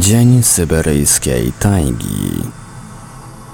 Dzień 0.00 0.42
syberyjskiej 0.42 1.52
tajgi. 1.52 2.42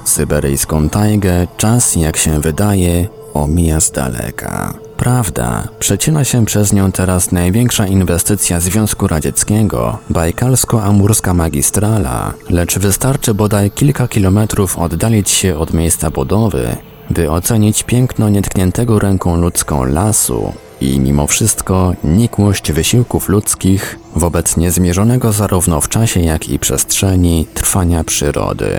Syberyjską 0.04 0.88
tajgę 0.88 1.46
czas, 1.56 1.96
jak 1.96 2.16
się 2.16 2.41
wydaje, 2.41 3.09
omija 3.34 3.80
z 3.80 3.91
daleka. 3.91 4.74
Prawda, 4.96 5.68
przecina 5.78 6.24
się 6.24 6.45
przez 6.45 6.73
nią 6.73 6.92
teraz 6.92 7.32
największa 7.32 7.87
inwestycja 7.87 8.60
Związku 8.60 9.07
Radzieckiego, 9.07 9.98
bajkalsko-amurska 10.10 11.35
magistrala, 11.35 12.35
lecz 12.51 12.79
wystarczy 12.79 13.35
bodaj 13.35 13.70
kilka 13.70 14.09
kilometrów 14.09 14.79
oddalić 14.79 15.30
się 15.30 15.59
od 15.59 15.74
miejsca 15.74 16.10
budowy, 16.10 16.76
by 17.10 17.30
ocenić 17.30 17.82
piękno 17.82 18.29
nietkniętego 18.29 18.98
ręką 18.98 19.37
ludzką 19.37 19.85
lasu 19.85 20.52
i 20.80 21.01
mimo 21.01 21.27
wszystko 21.27 21.95
nikłość 22.05 22.73
wysiłków 22.73 23.29
ludzkich 23.29 23.99
wobec 24.16 24.57
niezmierzonego 24.57 25.32
zarówno 25.32 25.80
w 25.80 25.88
czasie, 25.88 26.21
jak 26.21 26.49
i 26.49 26.59
przestrzeni 26.59 27.46
trwania 27.55 28.05
przyrody. 28.05 28.79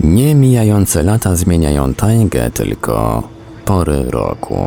Nie 0.00 0.34
mijające 0.34 1.02
lata 1.02 1.36
zmieniają 1.36 1.94
tajgę, 1.94 2.50
tylko 2.50 3.22
pory 3.64 4.04
roku. 4.10 4.66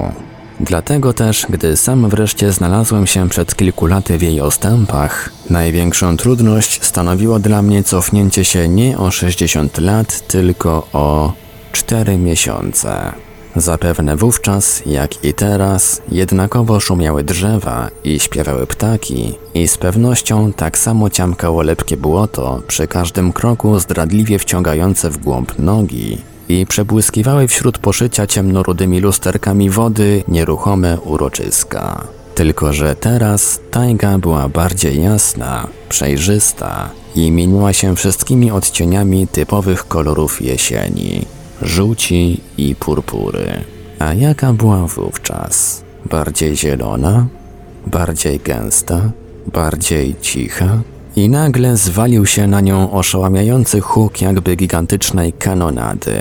Dlatego 0.59 1.14
też, 1.14 1.46
gdy 1.50 1.78
sam 1.78 2.09
wreszcie 2.09 2.52
znalazłem 2.52 3.08
się 3.08 3.30
przed 3.30 3.56
kilku 3.56 3.86
laty 3.86 4.18
w 4.18 4.22
jej 4.22 4.42
ostępach, 4.42 5.30
największą 5.50 6.18
trudność 6.18 6.84
stanowiło 6.84 7.40
dla 7.40 7.62
mnie 7.62 7.84
cofnięcie 7.84 8.46
się 8.46 8.68
nie 8.68 8.98
o 8.98 9.12
60 9.12 9.78
lat, 9.78 10.28
tylko 10.28 10.88
o 10.94 11.34
4 11.72 12.18
miesiące. 12.18 13.12
Zapewne 13.56 14.16
wówczas, 14.16 14.81
jak 14.86 15.23
i 15.23 15.34
teraz, 15.34 16.02
jednakowo 16.11 16.80
szumiały 16.80 17.23
drzewa 17.23 17.89
i 18.03 18.20
śpiewały 18.20 18.67
ptaki 18.67 19.34
i 19.53 19.67
z 19.67 19.78
pewnością 19.78 20.53
tak 20.53 20.78
samo 20.78 21.09
ciamkało 21.09 21.62
lepkie 21.62 21.97
błoto 21.97 22.62
przy 22.67 22.88
każdym 22.88 23.34
kroku 23.34 23.80
zdradliwie 23.80 24.39
wciągające 24.39 25.09
w 25.09 25.17
głąb 25.17 25.59
nogi 25.59 26.17
i 26.50 26.66
przebłyskiwały 26.66 27.47
wśród 27.47 27.78
poszycia 27.78 28.28
ciemnorudymi 28.28 29.00
lusterkami 29.00 29.69
wody 29.69 30.23
nieruchome 30.28 31.00
uroczyska. 31.00 32.08
Tylko, 32.36 32.73
że 32.73 32.95
teraz 32.95 33.59
tajga 33.72 34.17
była 34.17 34.50
bardziej 34.50 35.03
jasna, 35.03 35.67
przejrzysta 35.90 36.90
i 37.16 37.31
mieniła 37.31 37.73
się 37.73 37.95
wszystkimi 37.95 38.52
odcieniami 38.52 39.28
typowych 39.28 39.88
kolorów 39.88 40.41
jesieni 40.41 41.25
żółci 41.61 42.41
i 42.57 42.75
purpury. 42.75 43.63
A 43.99 44.13
jaka 44.13 44.53
była 44.53 44.88
wówczas? 44.88 45.83
Bardziej 46.09 46.57
zielona? 46.57 47.27
Bardziej 47.88 48.39
gęsta? 48.39 49.11
Bardziej 49.53 50.16
cicha? 50.21 50.81
I 51.16 51.29
nagle 51.29 51.77
zwalił 51.77 52.25
się 52.25 52.47
na 52.47 52.61
nią 52.61 52.91
oszałamiający 52.91 53.81
huk 53.81 54.21
jakby 54.21 54.55
gigantycznej 54.55 55.33
kanonady. 55.33 56.16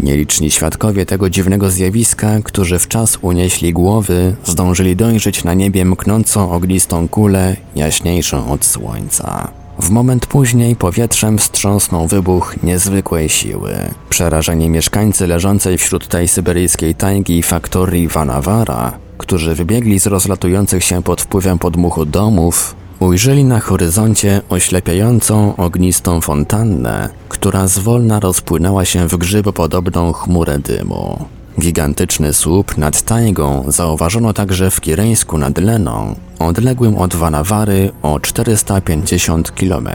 Nieliczni 0.00 0.50
świadkowie 0.50 1.06
tego 1.06 1.30
dziwnego 1.30 1.70
zjawiska, 1.70 2.38
którzy 2.44 2.78
w 2.78 2.88
czas 2.88 3.18
unieśli 3.22 3.72
głowy, 3.72 4.36
zdążyli 4.44 4.96
dojrzeć 4.96 5.44
na 5.44 5.54
niebie 5.54 5.84
mknącą 5.84 6.52
ognistą 6.52 7.08
kulę, 7.08 7.56
jaśniejszą 7.76 8.52
od 8.52 8.64
słońca. 8.64 9.59
W 9.80 9.90
moment 9.90 10.26
później 10.26 10.76
powietrzem 10.76 11.38
wstrząsnął 11.38 12.06
wybuch 12.06 12.62
niezwykłej 12.62 13.28
siły. 13.28 13.72
Przerażeni 14.08 14.68
mieszkańcy 14.68 15.26
leżącej 15.26 15.78
wśród 15.78 16.08
tej 16.08 16.28
syberyjskiej 16.28 16.94
tajgi 16.94 17.42
faktorii 17.42 18.08
Vanavara, 18.08 18.98
którzy 19.18 19.54
wybiegli 19.54 20.00
z 20.00 20.06
rozlatujących 20.06 20.84
się 20.84 21.02
pod 21.02 21.20
wpływem 21.20 21.58
podmuchu 21.58 22.06
domów, 22.06 22.74
ujrzeli 23.00 23.44
na 23.44 23.60
horyzoncie 23.60 24.40
oślepiającą 24.48 25.56
ognistą 25.56 26.20
fontannę, 26.20 27.08
która 27.28 27.66
zwolna 27.66 28.20
rozpłynęła 28.20 28.84
się 28.84 29.08
w 29.08 29.16
grzybopodobną 29.16 30.12
chmurę 30.12 30.58
dymu. 30.58 31.24
Gigantyczny 31.60 32.32
słup 32.32 32.76
nad 32.76 33.02
tajgą 33.02 33.64
zauważono 33.68 34.32
także 34.32 34.70
w 34.70 34.80
Kireńsku 34.80 35.38
nad 35.38 35.58
Leną, 35.58 36.14
odległym 36.38 36.98
od 36.98 37.14
Vanawary 37.14 37.90
o 38.02 38.20
450 38.20 39.50
km. 39.50 39.88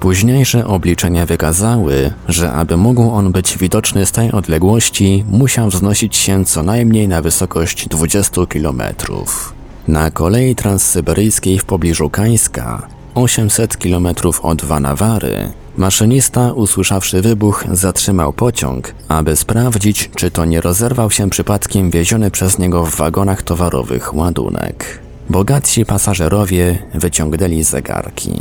Późniejsze 0.00 0.66
obliczenia 0.66 1.26
wykazały, 1.26 2.12
że 2.28 2.52
aby 2.52 2.76
mógł 2.76 3.10
on 3.10 3.32
być 3.32 3.58
widoczny 3.58 4.06
z 4.06 4.12
tej 4.12 4.32
odległości, 4.32 5.24
musiał 5.28 5.68
wznosić 5.68 6.16
się 6.16 6.44
co 6.44 6.62
najmniej 6.62 7.08
na 7.08 7.22
wysokość 7.22 7.88
20 7.88 8.46
km. 8.46 8.82
Na 9.88 10.10
kolei 10.10 10.54
transsyberyjskiej 10.54 11.58
w 11.58 11.64
pobliżu 11.64 12.10
Kańska, 12.10 12.86
800 13.14 13.76
km 13.76 14.08
od 14.42 14.64
Vanawary, 14.64 15.52
Maszynista, 15.80 16.52
usłyszawszy 16.52 17.22
wybuch, 17.22 17.64
zatrzymał 17.72 18.32
pociąg, 18.32 18.94
aby 19.08 19.36
sprawdzić, 19.36 20.10
czy 20.16 20.30
to 20.30 20.44
nie 20.44 20.60
rozerwał 20.60 21.10
się 21.10 21.30
przypadkiem 21.30 21.90
wieziony 21.90 22.30
przez 22.30 22.58
niego 22.58 22.84
w 22.84 22.96
wagonach 22.96 23.42
towarowych 23.42 24.14
ładunek. 24.14 24.98
Bogatsi 25.30 25.86
pasażerowie 25.86 26.78
wyciągnęli 26.94 27.62
zegarki. 27.62 28.32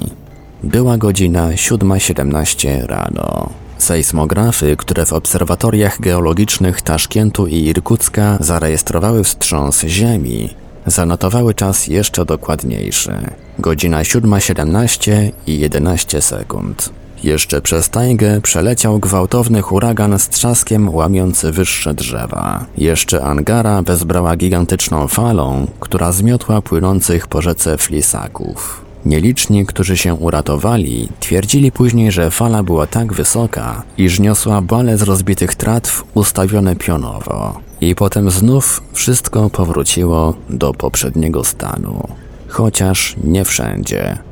Była 0.63 0.97
godzina 0.97 1.50
7.17 1.50 2.85
rano. 2.85 3.50
Sejsmografy, 3.77 4.75
które 4.77 5.06
w 5.06 5.13
obserwatoriach 5.13 6.01
geologicznych 6.01 6.81
Taszkentu 6.81 7.47
i 7.47 7.56
Irkucka 7.56 8.38
zarejestrowały 8.39 9.23
wstrząs 9.23 9.83
Ziemi, 9.83 10.50
zanotowały 10.85 11.53
czas 11.53 11.88
jeszcze 11.88 12.25
dokładniejszy. 12.25 13.13
Godzina 13.59 14.01
7.17 14.01 15.31
i 15.47 15.59
11 15.59 16.21
sekund. 16.21 16.99
Jeszcze 17.24 17.62
przez 17.62 17.90
tajgę 17.90 18.41
przeleciał 18.41 19.00
gwałtowny 19.00 19.62
huragan 19.62 20.19
z 20.19 20.30
trzaskiem 20.30 20.96
łamiący 20.96 21.52
wyższe 21.52 21.94
drzewa. 21.94 22.66
Jeszcze 22.78 23.24
Angara 23.24 23.81
wezbrała 23.81 24.35
gigantyczną 24.35 25.07
falą, 25.07 25.68
która 25.80 26.12
zmiotła 26.12 26.62
płynących 26.62 27.28
po 27.28 27.41
rzece 27.41 27.78
flisaków. 27.78 28.85
Nieliczni, 29.06 29.66
którzy 29.66 29.97
się 29.97 30.13
uratowali, 30.13 31.09
twierdzili 31.19 31.72
później, 31.72 32.12
że 32.12 32.31
fala 32.31 32.63
była 32.63 32.88
tak 32.88 33.13
wysoka, 33.13 33.84
iż 33.97 34.19
niosła 34.19 34.62
bale 34.62 34.97
z 34.97 35.01
rozbitych 35.01 35.56
tratw 35.56 36.03
ustawione 36.13 36.75
pionowo. 36.75 37.59
I 37.81 37.96
potem 37.96 38.31
znów 38.31 38.81
wszystko 38.94 39.50
powróciło 39.50 40.34
do 40.50 40.74
poprzedniego 40.74 41.44
stanu. 41.44 42.07
Chociaż 42.48 43.16
nie 43.24 43.45
wszędzie. 43.45 44.29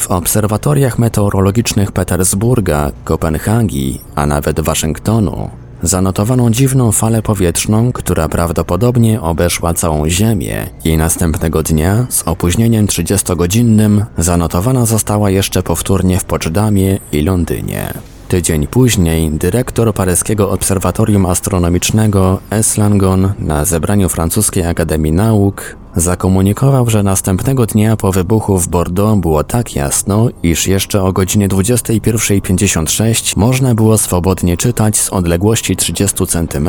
W 0.00 0.10
obserwatoriach 0.10 0.98
meteorologicznych 0.98 1.92
Petersburga, 1.92 2.92
Kopenhagi, 3.04 4.00
a 4.14 4.26
nawet 4.26 4.60
Waszyngtonu 4.60 5.50
zanotowano 5.82 6.50
dziwną 6.50 6.92
falę 6.92 7.22
powietrzną, 7.22 7.92
która 7.92 8.28
prawdopodobnie 8.28 9.20
obeszła 9.20 9.74
całą 9.74 10.08
Ziemię 10.08 10.66
i 10.84 10.96
następnego 10.96 11.62
dnia 11.62 12.06
z 12.08 12.22
opóźnieniem 12.22 12.86
30-godzinnym 12.86 14.04
zanotowana 14.18 14.86
została 14.86 15.30
jeszcze 15.30 15.62
powtórnie 15.62 16.18
w 16.18 16.24
Poczdamie 16.24 16.98
i 17.12 17.22
Londynie. 17.22 17.94
Tydzień 18.28 18.66
później 18.66 19.30
dyrektor 19.30 19.94
paryskiego 19.94 20.50
obserwatorium 20.50 21.26
astronomicznego 21.26 22.40
S. 22.50 22.76
Langon 22.76 23.32
na 23.38 23.64
zebraniu 23.64 24.08
francuskiej 24.08 24.66
Akademii 24.66 25.12
Nauk 25.12 25.79
zakomunikował, 25.96 26.90
że 26.90 27.02
następnego 27.02 27.66
dnia 27.66 27.96
po 27.96 28.12
wybuchu 28.12 28.58
w 28.58 28.68
Bordeaux 28.68 29.20
było 29.20 29.44
tak 29.44 29.74
jasno, 29.74 30.28
iż 30.42 30.66
jeszcze 30.66 31.02
o 31.02 31.12
godzinie 31.12 31.48
21.56 31.48 33.36
można 33.36 33.74
było 33.74 33.98
swobodnie 33.98 34.56
czytać 34.56 34.96
z 34.96 35.08
odległości 35.08 35.76
30 35.76 36.26
cm. 36.26 36.68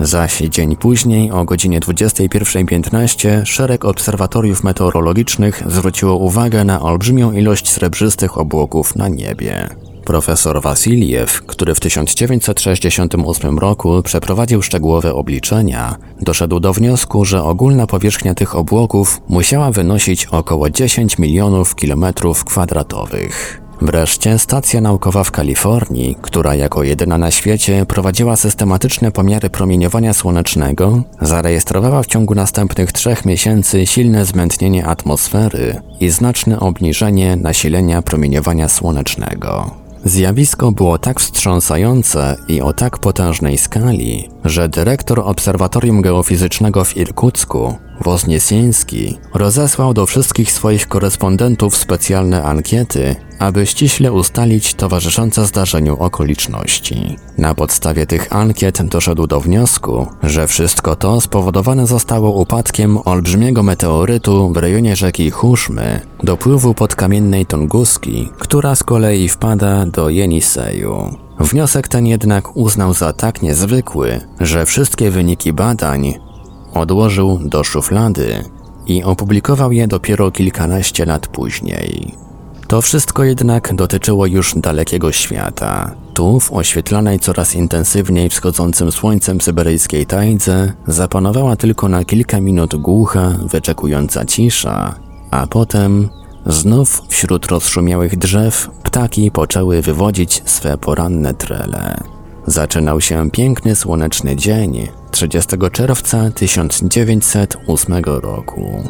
Zaś 0.00 0.38
dzień 0.38 0.76
później 0.76 1.30
o 1.30 1.44
godzinie 1.44 1.80
21.15 1.80 3.44
szereg 3.44 3.84
obserwatoriów 3.84 4.64
meteorologicznych 4.64 5.62
zwróciło 5.66 6.16
uwagę 6.16 6.64
na 6.64 6.80
olbrzymią 6.80 7.32
ilość 7.32 7.70
srebrzystych 7.70 8.38
obłoków 8.38 8.96
na 8.96 9.08
niebie. 9.08 9.68
Profesor 10.04 10.62
Wasiliew, 10.62 11.42
który 11.46 11.74
w 11.74 11.80
1968 11.80 13.58
roku 13.58 14.02
przeprowadził 14.02 14.62
szczegółowe 14.62 15.14
obliczenia, 15.14 15.96
doszedł 16.20 16.60
do 16.60 16.72
wniosku, 16.72 17.24
że 17.24 17.42
ogólna 17.42 17.86
powierzchnia 17.86 18.34
tych 18.34 18.56
obłoków 18.56 19.20
musiała 19.28 19.70
wynosić 19.70 20.26
około 20.26 20.70
10 20.70 21.18
milionów 21.18 21.74
kilometrów 21.74 22.44
kwadratowych. 22.44 23.62
Wreszcie 23.82 24.38
stacja 24.38 24.80
naukowa 24.80 25.24
w 25.24 25.30
Kalifornii, 25.30 26.16
która 26.22 26.54
jako 26.54 26.82
jedyna 26.82 27.18
na 27.18 27.30
świecie 27.30 27.86
prowadziła 27.86 28.36
systematyczne 28.36 29.12
pomiary 29.12 29.50
promieniowania 29.50 30.12
słonecznego, 30.12 31.02
zarejestrowała 31.20 32.02
w 32.02 32.06
ciągu 32.06 32.34
następnych 32.34 32.92
trzech 32.92 33.24
miesięcy 33.24 33.86
silne 33.86 34.24
zmętnienie 34.24 34.86
atmosfery 34.86 35.80
i 36.00 36.10
znaczne 36.10 36.60
obniżenie 36.60 37.36
nasilenia 37.36 38.02
promieniowania 38.02 38.68
słonecznego. 38.68 39.81
Zjawisko 40.04 40.72
było 40.72 40.98
tak 40.98 41.20
wstrząsające 41.20 42.36
i 42.48 42.60
o 42.60 42.72
tak 42.72 42.98
potężnej 42.98 43.58
skali, 43.58 44.28
że 44.44 44.68
dyrektor 44.68 45.20
Obserwatorium 45.20 46.02
Geofizycznego 46.02 46.84
w 46.84 46.96
Irkucku, 46.96 47.74
Wozniesieński, 48.02 49.18
rozesłał 49.34 49.94
do 49.94 50.06
wszystkich 50.06 50.52
swoich 50.52 50.88
korespondentów 50.88 51.76
specjalne 51.76 52.44
ankiety, 52.44 53.16
aby 53.38 53.66
ściśle 53.66 54.12
ustalić 54.12 54.74
towarzyszące 54.74 55.46
zdarzeniu 55.46 55.96
okoliczności. 55.96 57.16
Na 57.38 57.54
podstawie 57.54 58.06
tych 58.06 58.32
ankiet 58.32 58.82
doszedł 58.82 59.26
do 59.26 59.40
wniosku, 59.40 60.06
że 60.22 60.46
wszystko 60.46 60.96
to 60.96 61.20
spowodowane 61.20 61.86
zostało 61.86 62.40
upadkiem 62.40 62.98
olbrzymiego 63.04 63.62
meteorytu 63.62 64.52
w 64.52 64.56
rejonie 64.56 64.96
rzeki 64.96 65.30
Huszmy, 65.30 66.00
dopływu 66.22 66.74
podkamiennej 66.74 67.46
Tunguski, 67.46 68.28
która 68.38 68.74
z 68.74 68.82
kolei 68.82 69.28
wpada 69.28 69.86
do 69.86 70.08
Jeniseju. 70.08 71.16
Wniosek 71.40 71.88
ten 71.88 72.06
jednak 72.06 72.56
uznał 72.56 72.94
za 72.94 73.12
tak 73.12 73.42
niezwykły, 73.42 74.20
że 74.40 74.66
wszystkie 74.66 75.10
wyniki 75.10 75.52
badań 75.52 76.14
odłożył 76.74 77.38
do 77.44 77.64
szuflady 77.64 78.44
i 78.86 79.02
opublikował 79.02 79.72
je 79.72 79.88
dopiero 79.88 80.30
kilkanaście 80.30 81.04
lat 81.04 81.26
później. 81.26 82.14
To 82.68 82.80
wszystko 82.80 83.24
jednak 83.24 83.74
dotyczyło 83.74 84.26
już 84.26 84.54
dalekiego 84.56 85.12
świata. 85.12 85.94
Tu, 86.14 86.40
w 86.40 86.52
oświetlanej 86.52 87.20
coraz 87.20 87.54
intensywniej 87.54 88.28
wschodzącym 88.28 88.92
słońcem 88.92 89.40
syberyjskiej 89.40 90.06
tajdze, 90.06 90.72
zapanowała 90.86 91.56
tylko 91.56 91.88
na 91.88 92.04
kilka 92.04 92.40
minut 92.40 92.76
głucha, 92.76 93.30
wyczekująca 93.46 94.24
cisza, 94.24 94.94
a 95.30 95.46
potem 95.46 96.08
znów 96.46 97.02
wśród 97.08 97.46
rozszumiałych 97.46 98.18
drzew 98.18 98.70
ptaki 98.82 99.30
poczęły 99.30 99.82
wywodzić 99.82 100.42
swe 100.44 100.78
poranne 100.78 101.34
trele. 101.34 101.96
Zaczynał 102.46 103.00
się 103.00 103.30
piękny 103.30 103.76
słoneczny 103.76 104.36
dzień 104.36 104.88
30 105.10 105.56
czerwca 105.72 106.30
1908 106.30 108.04
roku. 108.04 108.88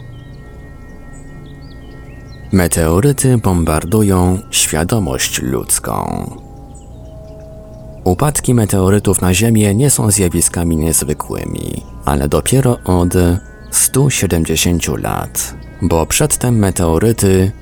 Meteoryty 2.52 3.38
bombardują 3.38 4.38
świadomość 4.50 5.42
ludzką. 5.42 6.24
Upadki 8.04 8.54
meteorytów 8.54 9.20
na 9.20 9.34
Ziemię 9.34 9.74
nie 9.74 9.90
są 9.90 10.10
zjawiskami 10.10 10.76
niezwykłymi, 10.76 11.82
ale 12.04 12.28
dopiero 12.28 12.78
od 12.84 13.14
170 13.70 14.88
lat, 15.02 15.54
bo 15.82 16.06
przedtem 16.06 16.58
meteoryty 16.58 17.52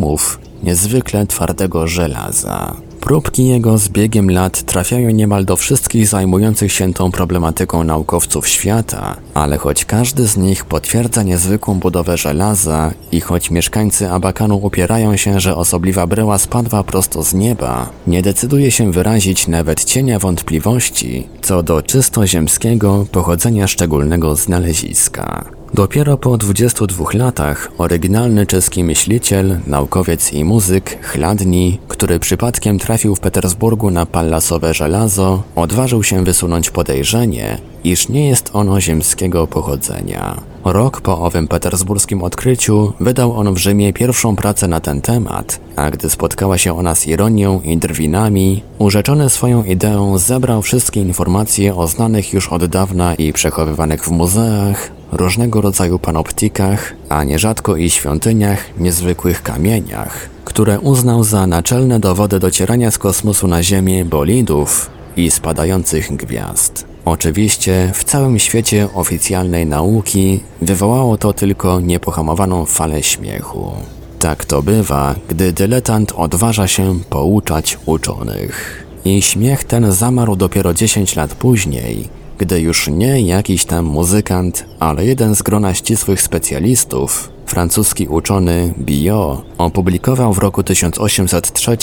niezwykle 0.62 1.26
twardego 1.26 1.87
żelaza. 1.87 2.76
Próbki 3.02 3.49
jego 3.49 3.78
z 3.78 3.88
biegiem 3.88 4.30
lat 4.30 4.62
trafiają 4.62 5.11
niemal 5.11 5.44
do 5.44 5.56
wszystkich 5.56 6.06
zajmujących 6.06 6.73
się 6.73 6.94
tą 6.94 7.12
problematyką 7.12 7.85
naukowców 7.85 8.49
świata, 8.49 9.16
ale 9.35 9.59
choć 9.59 9.85
każdy 9.85 10.26
z 10.26 10.37
nich 10.37 10.64
potwierdza 10.64 11.23
niezwykłą 11.23 11.78
budowę 11.78 12.16
żelaza 12.16 12.92
i 13.12 13.21
choć 13.21 13.50
mieszkańcy 13.50 14.11
Abakanu 14.11 14.56
upierają 14.56 15.16
się, 15.16 15.40
że 15.40 15.56
osobliwa 15.56 16.06
bryła 16.06 16.38
spadła 16.38 16.85
prosto 16.85 17.23
z 17.23 17.35
nieba, 17.35 17.90
nie 18.06 18.23
decyduje 18.23 18.71
się 18.71 18.92
wyrazić 18.92 19.49
nawet 19.49 19.85
cienia 19.85 20.18
wątpliwości 20.18 21.28
co 21.42 21.62
do 21.62 21.82
czysto 21.82 22.26
ziemskiego 22.26 23.06
pochodzenia 23.12 23.66
szczególnego 23.66 24.37
znaleziska. 24.37 25.62
Dopiero 25.75 26.17
po 26.17 26.38
22 26.38 27.05
latach 27.14 27.73
oryginalny 27.79 28.47
czeski 28.47 28.85
myśliciel, 28.85 29.61
naukowiec 29.67 30.33
i 30.33 30.45
muzyk 30.45 30.99
Chladni, 31.02 31.79
który 31.88 32.19
przypadkiem 32.19 32.79
trafił 32.79 33.17
w 33.17 33.21
Petersburgu 33.21 33.91
na 33.91 34.07
pallasowe 34.07 34.75
żelazo, 34.75 35.43
odważył 35.57 36.02
się 36.02 36.25
wysunąć 36.25 36.71
podejrzenie, 36.71 37.59
iż 37.85 38.09
nie 38.09 38.29
jest 38.29 38.51
ono 38.53 38.81
ziemskiego 38.81 39.47
pochodzenia. 39.47 40.37
Rok 40.65 41.01
po 41.01 41.19
owym 41.19 41.49
petersburskim 41.49 42.23
odkryciu 42.23 42.93
wydał 43.01 43.33
on 43.33 43.55
w 43.55 43.59
Rzymie 43.59 43.93
pierwszą 43.93 44.37
pracę 44.37 44.69
na 44.69 44.81
ten 44.81 45.01
temat, 45.01 45.61
a 45.77 45.91
gdy 45.91 46.11
spotkała 46.11 46.59
się 46.59 46.79
ona 46.79 46.95
z 46.95 47.07
ironią 47.07 47.61
i 47.61 47.77
drwinami, 47.77 48.62
urzeczony 48.79 49.31
swoją 49.31 49.65
ideą 49.65 50.19
zebrał 50.19 50.62
wszystkie 50.62 51.01
informacje 51.01 51.77
o 51.77 51.87
znanych 51.87 52.33
już 52.33 52.49
od 52.49 52.65
dawna 52.65 53.15
i 53.15 53.33
przechowywanych 53.33 54.05
w 54.05 54.11
muzeach, 54.11 54.91
różnego 55.12 55.61
rodzaju 55.61 55.99
panoptikach, 55.99 56.95
a 57.09 57.25
nierzadko 57.25 57.77
i 57.77 57.91
świątyniach, 57.91 58.79
niezwykłych 58.79 59.43
kamieniach, 59.43 60.29
które 60.45 60.81
uznał 60.81 61.25
za 61.25 61.47
naczelne 61.47 62.01
dowody 62.01 62.39
docierania 62.39 62.91
z 62.91 62.99
kosmosu 62.99 63.49
na 63.49 63.62
Ziemię 63.62 64.05
bolidów 64.05 64.91
i 65.17 65.31
spadających 65.31 66.17
gwiazd. 66.17 66.92
Oczywiście 67.04 67.90
w 67.94 68.04
całym 68.04 68.38
świecie 68.38 68.88
oficjalnej 68.94 69.66
nauki 69.66 70.40
wywołało 70.61 71.16
to 71.16 71.32
tylko 71.32 71.80
niepohamowaną 71.80 72.66
falę 72.66 73.02
śmiechu. 73.02 73.73
Tak 74.18 74.44
to 74.44 74.62
bywa, 74.62 75.14
gdy 75.28 75.52
dyletant 75.52 76.12
odważa 76.16 76.68
się 76.68 76.99
pouczać 77.11 77.78
uczonych. 77.87 78.87
I 79.04 79.23
śmiech 79.23 79.64
ten 79.64 79.92
zamarł 79.92 80.37
dopiero 80.37 80.75
10 80.75 81.16
lat 81.16 81.35
później, 81.35 82.09
gdy 82.38 82.61
już 82.61 82.88
nie 82.88 83.21
jakiś 83.21 83.64
tam 83.64 83.85
muzykant, 83.85 84.64
ale 84.80 85.06
jeden 85.06 85.35
z 85.35 85.42
grona 85.42 85.75
ścisłych 85.75 86.23
specjalistów, 86.23 87.30
francuski 87.47 88.09
uczony 88.09 88.75
Biot, 88.78 89.42
opublikował 89.59 90.32
w 90.32 90.38
roku 90.38 90.62
1803 90.62 91.76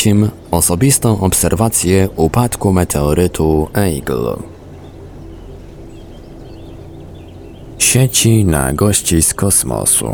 osobistą 0.51 1.21
obserwację 1.21 2.09
upadku 2.15 2.73
meteorytu 2.73 3.67
Eagle. 3.73 4.59
Sieci 7.79 8.45
na 8.45 8.74
gości 8.74 9.21
z 9.21 9.33
kosmosu. 9.33 10.13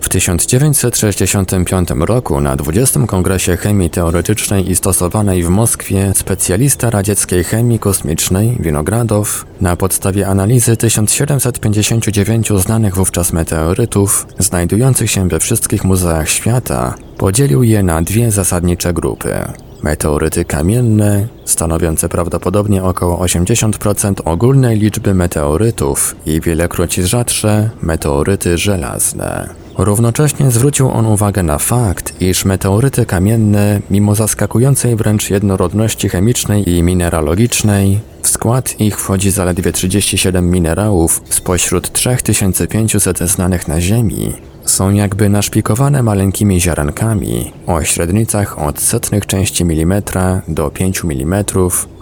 W 0.00 0.08
1965 0.08 1.88
roku 1.98 2.40
na 2.40 2.56
20. 2.56 3.06
Kongresie 3.06 3.56
Chemii 3.56 3.90
Teoretycznej 3.90 4.70
i 4.70 4.76
Stosowanej 4.76 5.42
w 5.42 5.48
Moskwie 5.48 6.12
specjalista 6.14 6.90
radzieckiej 6.90 7.44
chemii 7.44 7.78
kosmicznej 7.78 8.56
Winogradow 8.60 9.44
na 9.60 9.76
podstawie 9.76 10.26
analizy 10.26 10.76
1759 10.76 12.48
znanych 12.48 12.94
wówczas 12.94 13.32
meteorytów 13.32 14.26
znajdujących 14.38 15.10
się 15.10 15.28
we 15.28 15.40
wszystkich 15.40 15.84
muzeach 15.84 16.28
świata 16.28 16.94
podzielił 17.16 17.62
je 17.62 17.82
na 17.82 18.02
dwie 18.02 18.30
zasadnicze 18.30 18.92
grupy. 18.92 19.67
Meteoryty 19.82 20.44
kamienne, 20.44 21.26
stanowiące 21.44 22.08
prawdopodobnie 22.08 22.82
około 22.84 23.16
80% 23.24 24.14
ogólnej 24.24 24.78
liczby 24.78 25.14
meteorytów 25.14 26.16
i 26.26 26.40
wielekroć 26.40 26.94
rzadsze 26.94 27.70
meteoryty 27.82 28.58
żelazne. 28.58 29.48
Równocześnie 29.78 30.50
zwrócił 30.50 30.90
on 30.90 31.06
uwagę 31.06 31.42
na 31.42 31.58
fakt, 31.58 32.22
iż 32.22 32.44
meteoryty 32.44 33.06
kamienne, 33.06 33.80
mimo 33.90 34.14
zaskakującej 34.14 34.96
wręcz 34.96 35.30
jednorodności 35.30 36.08
chemicznej 36.08 36.70
i 36.70 36.82
mineralogicznej, 36.82 38.00
w 38.22 38.28
skład 38.28 38.80
ich 38.80 39.00
wchodzi 39.00 39.30
zaledwie 39.30 39.72
37 39.72 40.50
minerałów 40.50 41.22
spośród 41.28 41.92
3500 41.92 43.18
znanych 43.18 43.68
na 43.68 43.80
Ziemi, 43.80 44.32
są 44.70 44.90
jakby 44.90 45.28
naszpikowane 45.28 46.02
maleńkimi 46.02 46.60
ziarenkami 46.60 47.52
o 47.66 47.82
średnicach 47.82 48.58
od 48.58 48.80
setnych 48.80 49.26
części 49.26 49.64
milimetra 49.64 50.42
do 50.48 50.70
5 50.70 51.02
mm 51.04 51.44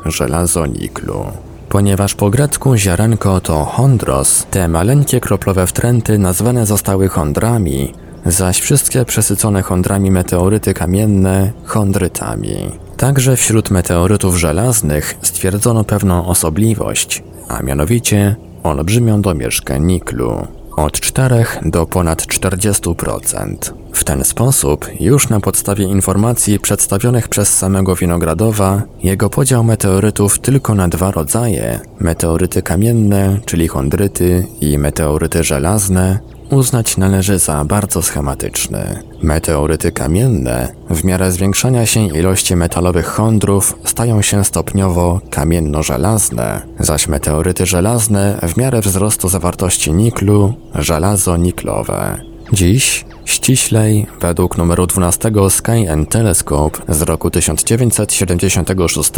żelazo 0.04 0.66
niklu. 0.66 1.24
Ponieważ 1.68 2.14
po 2.14 2.30
grecku 2.30 2.76
ziarenko 2.76 3.40
to 3.40 3.64
chondros, 3.64 4.46
te 4.50 4.68
maleńkie 4.68 5.20
kroplowe 5.20 5.66
wtręty 5.66 6.18
nazwane 6.18 6.66
zostały 6.66 7.08
chondrami, 7.08 7.92
zaś 8.26 8.60
wszystkie 8.60 9.04
przesycone 9.04 9.62
chondrami 9.62 10.10
meteoryty 10.10 10.74
kamienne 10.74 11.52
chondrytami. 11.64 12.56
Także 12.96 13.36
wśród 13.36 13.70
meteorytów 13.70 14.36
żelaznych 14.36 15.16
stwierdzono 15.22 15.84
pewną 15.84 16.26
osobliwość, 16.26 17.22
a 17.48 17.62
mianowicie 17.62 18.36
olbrzymią 18.62 19.22
domieszkę 19.22 19.80
niklu 19.80 20.46
od 20.76 21.00
4 21.00 21.44
do 21.62 21.86
ponad 21.86 22.22
40%. 22.22 23.56
W 23.92 24.04
ten 24.04 24.24
sposób, 24.24 24.86
już 25.00 25.28
na 25.28 25.40
podstawie 25.40 25.84
informacji 25.84 26.60
przedstawionych 26.60 27.28
przez 27.28 27.58
samego 27.58 27.94
Winogradowa, 27.94 28.82
jego 29.02 29.30
podział 29.30 29.64
meteorytów 29.64 30.38
tylko 30.38 30.74
na 30.74 30.88
dwa 30.88 31.10
rodzaje 31.10 31.80
meteoryty 32.00 32.62
kamienne, 32.62 33.40
czyli 33.44 33.68
chondryty, 33.68 34.46
i 34.60 34.78
meteoryty 34.78 35.44
żelazne, 35.44 36.18
uznać 36.50 36.96
należy 36.96 37.38
za 37.38 37.64
bardzo 37.64 38.02
schematyczny. 38.02 39.02
Meteoryty 39.22 39.92
kamienne, 39.92 40.68
w 40.90 41.04
miarę 41.04 41.32
zwiększania 41.32 41.86
się 41.86 42.06
ilości 42.06 42.56
metalowych 42.56 43.06
chondrów, 43.06 43.78
stają 43.84 44.22
się 44.22 44.44
stopniowo 44.44 45.20
kamienno-żelazne, 45.30 46.60
zaś 46.80 47.08
meteoryty 47.08 47.66
żelazne, 47.66 48.38
w 48.42 48.56
miarę 48.56 48.80
wzrostu 48.80 49.28
zawartości 49.28 49.92
niklu, 49.92 50.54
żelazo-niklowe. 50.74 52.18
Dziś, 52.52 53.04
ściślej, 53.24 54.06
według 54.20 54.58
numeru 54.58 54.86
12 54.86 55.32
Sky 55.50 55.88
and 55.92 56.10
Telescope 56.10 56.78
z 56.88 57.02
roku 57.02 57.30
1976, 57.30 59.10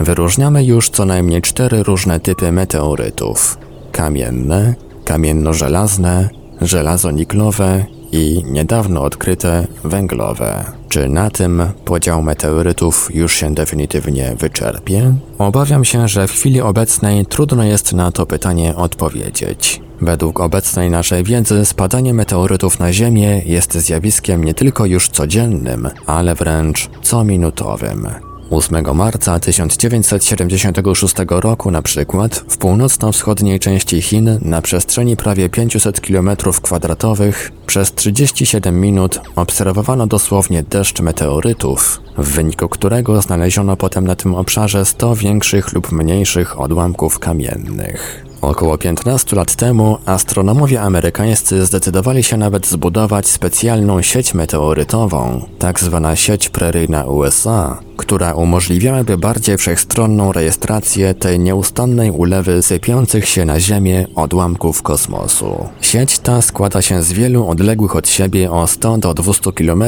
wyróżniamy 0.00 0.64
już 0.64 0.90
co 0.90 1.04
najmniej 1.04 1.42
cztery 1.42 1.82
różne 1.82 2.20
typy 2.20 2.52
meteorytów: 2.52 3.58
kamienne, 3.92 4.74
kamienno-żelazne, 5.04 6.28
żelazo-niklowe 6.60 7.84
i 8.12 8.44
niedawno 8.44 9.02
odkryte 9.02 9.66
węglowe. 9.84 10.64
Czy 10.88 11.08
na 11.08 11.30
tym 11.30 11.62
podział 11.84 12.22
meteorytów 12.22 13.08
już 13.14 13.34
się 13.34 13.54
definitywnie 13.54 14.36
wyczerpie? 14.38 15.14
Obawiam 15.38 15.84
się, 15.84 16.08
że 16.08 16.28
w 16.28 16.32
chwili 16.32 16.60
obecnej 16.60 17.26
trudno 17.26 17.64
jest 17.64 17.92
na 17.92 18.12
to 18.12 18.26
pytanie 18.26 18.76
odpowiedzieć. 18.76 19.80
Według 20.00 20.40
obecnej 20.40 20.90
naszej 20.90 21.24
wiedzy 21.24 21.64
spadanie 21.64 22.14
meteorytów 22.14 22.78
na 22.78 22.92
Ziemię 22.92 23.42
jest 23.46 23.74
zjawiskiem 23.74 24.44
nie 24.44 24.54
tylko 24.54 24.86
już 24.86 25.08
codziennym, 25.08 25.88
ale 26.06 26.34
wręcz 26.34 26.88
cominutowym. 27.10 28.29
8 28.50 28.94
marca 28.94 29.40
1976 29.40 31.14
roku 31.28 31.70
na 31.70 31.82
przykład 31.82 32.44
w 32.48 32.56
północno-wschodniej 32.56 33.60
części 33.60 34.02
Chin 34.02 34.38
na 34.42 34.62
przestrzeni 34.62 35.16
prawie 35.16 35.48
500 35.48 36.00
km2 36.00 37.32
przez 37.66 37.94
37 37.94 38.80
minut 38.80 39.20
obserwowano 39.36 40.06
dosłownie 40.06 40.62
deszcz 40.62 41.00
meteorytów, 41.00 42.02
w 42.18 42.28
wyniku 42.28 42.68
którego 42.68 43.22
znaleziono 43.22 43.76
potem 43.76 44.06
na 44.06 44.16
tym 44.16 44.34
obszarze 44.34 44.84
100 44.84 45.16
większych 45.16 45.72
lub 45.72 45.92
mniejszych 45.92 46.60
odłamków 46.60 47.18
kamiennych. 47.18 48.29
Około 48.42 48.78
15 48.78 49.36
lat 49.36 49.56
temu 49.56 49.98
astronomowie 50.06 50.82
amerykańscy 50.82 51.66
zdecydowali 51.66 52.22
się 52.22 52.36
nawet 52.36 52.66
zbudować 52.66 53.28
specjalną 53.28 54.02
sieć 54.02 54.34
meteorytową, 54.34 55.44
tak 55.58 55.80
zwana 55.80 56.16
sieć 56.16 56.48
preryjna 56.48 57.04
USA, 57.04 57.80
która 57.96 58.34
umożliwiałaby 58.34 59.18
bardziej 59.18 59.58
wszechstronną 59.58 60.32
rejestrację 60.32 61.14
tej 61.14 61.40
nieustannej 61.40 62.10
ulewy 62.10 62.62
sypiących 62.62 63.28
się 63.28 63.44
na 63.44 63.60
Ziemię 63.60 64.06
odłamków 64.14 64.82
kosmosu. 64.82 65.68
Sieć 65.80 66.18
ta 66.18 66.42
składa 66.42 66.82
się 66.82 67.02
z 67.02 67.12
wielu 67.12 67.48
odległych 67.48 67.96
od 67.96 68.08
siebie 68.08 68.50
o 68.50 68.66
100 68.66 68.98
do 68.98 69.14
200 69.14 69.52
km 69.52 69.84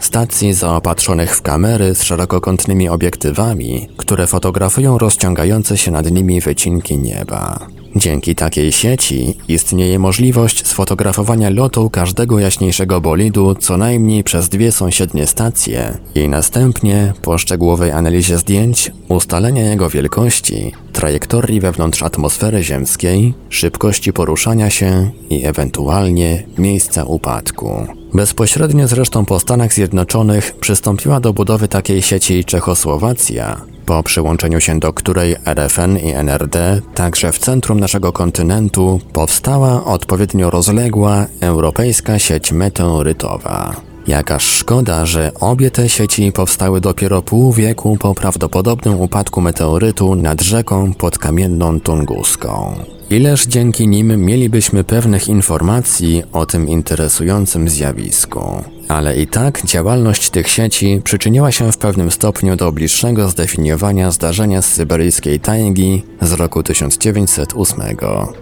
stacji 0.00 0.54
zaopatrzonych 0.54 1.36
w 1.36 1.42
kamery 1.42 1.94
z 1.94 2.02
szerokokątnymi 2.02 2.88
obiektywami, 2.88 3.88
które 3.96 4.26
fotografują 4.26 4.98
rozciągające 4.98 5.76
się 5.78 5.90
nad 5.90 6.10
nimi 6.10 6.40
wycinki 6.40 6.98
nieba. 6.98 7.75
Dzięki 7.96 8.34
takiej 8.34 8.72
sieci 8.72 9.38
istnieje 9.48 9.98
możliwość 9.98 10.66
sfotografowania 10.66 11.50
lotu 11.50 11.90
każdego 11.90 12.38
jaśniejszego 12.38 13.00
bolidu 13.00 13.54
co 13.54 13.76
najmniej 13.76 14.24
przez 14.24 14.48
dwie 14.48 14.72
sąsiednie 14.72 15.26
stacje 15.26 15.98
i 16.14 16.28
następnie 16.28 17.12
po 17.22 17.38
szczegółowej 17.38 17.90
analizie 17.90 18.38
zdjęć 18.38 18.92
ustalenia 19.08 19.70
jego 19.70 19.90
wielkości, 19.90 20.72
trajektorii 20.96 21.60
wewnątrz 21.60 22.02
atmosfery 22.02 22.62
ziemskiej, 22.62 23.34
szybkości 23.48 24.12
poruszania 24.12 24.70
się 24.70 25.10
i 25.30 25.46
ewentualnie 25.46 26.42
miejsca 26.58 27.04
upadku. 27.04 27.86
Bezpośrednio 28.14 28.88
zresztą 28.88 29.24
po 29.24 29.40
Stanach 29.40 29.72
Zjednoczonych 29.72 30.56
przystąpiła 30.60 31.20
do 31.20 31.32
budowy 31.32 31.68
takiej 31.68 32.02
sieci 32.02 32.44
Czechosłowacja, 32.44 33.60
po 33.86 34.02
przyłączeniu 34.02 34.60
się 34.60 34.78
do 34.78 34.92
której 34.92 35.36
RFN 35.44 35.98
i 35.98 36.10
NRD, 36.10 36.80
także 36.94 37.32
w 37.32 37.38
centrum 37.38 37.80
naszego 37.80 38.12
kontynentu, 38.12 39.00
powstała 39.12 39.84
odpowiednio 39.84 40.50
rozległa 40.50 41.26
europejska 41.40 42.18
sieć 42.18 42.52
meteorytowa. 42.52 43.76
Jakaż 44.06 44.44
szkoda, 44.44 45.06
że 45.06 45.32
obie 45.40 45.70
te 45.70 45.88
sieci 45.88 46.32
powstały 46.32 46.80
dopiero 46.80 47.22
pół 47.22 47.52
wieku 47.52 47.96
po 48.00 48.14
prawdopodobnym 48.14 49.00
upadku 49.00 49.40
meteorytu 49.40 50.14
nad 50.14 50.42
rzeką 50.42 50.94
pod 50.94 51.18
kamienną 51.18 51.80
Tunguską. 51.80 52.74
Ileż 53.10 53.46
dzięki 53.46 53.88
nim 53.88 54.24
mielibyśmy 54.24 54.84
pewnych 54.84 55.28
informacji 55.28 56.22
o 56.32 56.46
tym 56.46 56.68
interesującym 56.68 57.68
zjawisku. 57.68 58.64
Ale 58.88 59.16
i 59.16 59.26
tak 59.26 59.66
działalność 59.66 60.30
tych 60.30 60.48
sieci 60.48 61.00
przyczyniła 61.04 61.52
się 61.52 61.72
w 61.72 61.78
pewnym 61.78 62.10
stopniu 62.10 62.56
do 62.56 62.72
bliższego 62.72 63.28
zdefiniowania 63.28 64.10
zdarzenia 64.10 64.62
z 64.62 64.72
syberyjskiej 64.72 65.40
tajgi 65.40 66.02
z 66.22 66.32
roku 66.32 66.62
1908. 66.62 67.80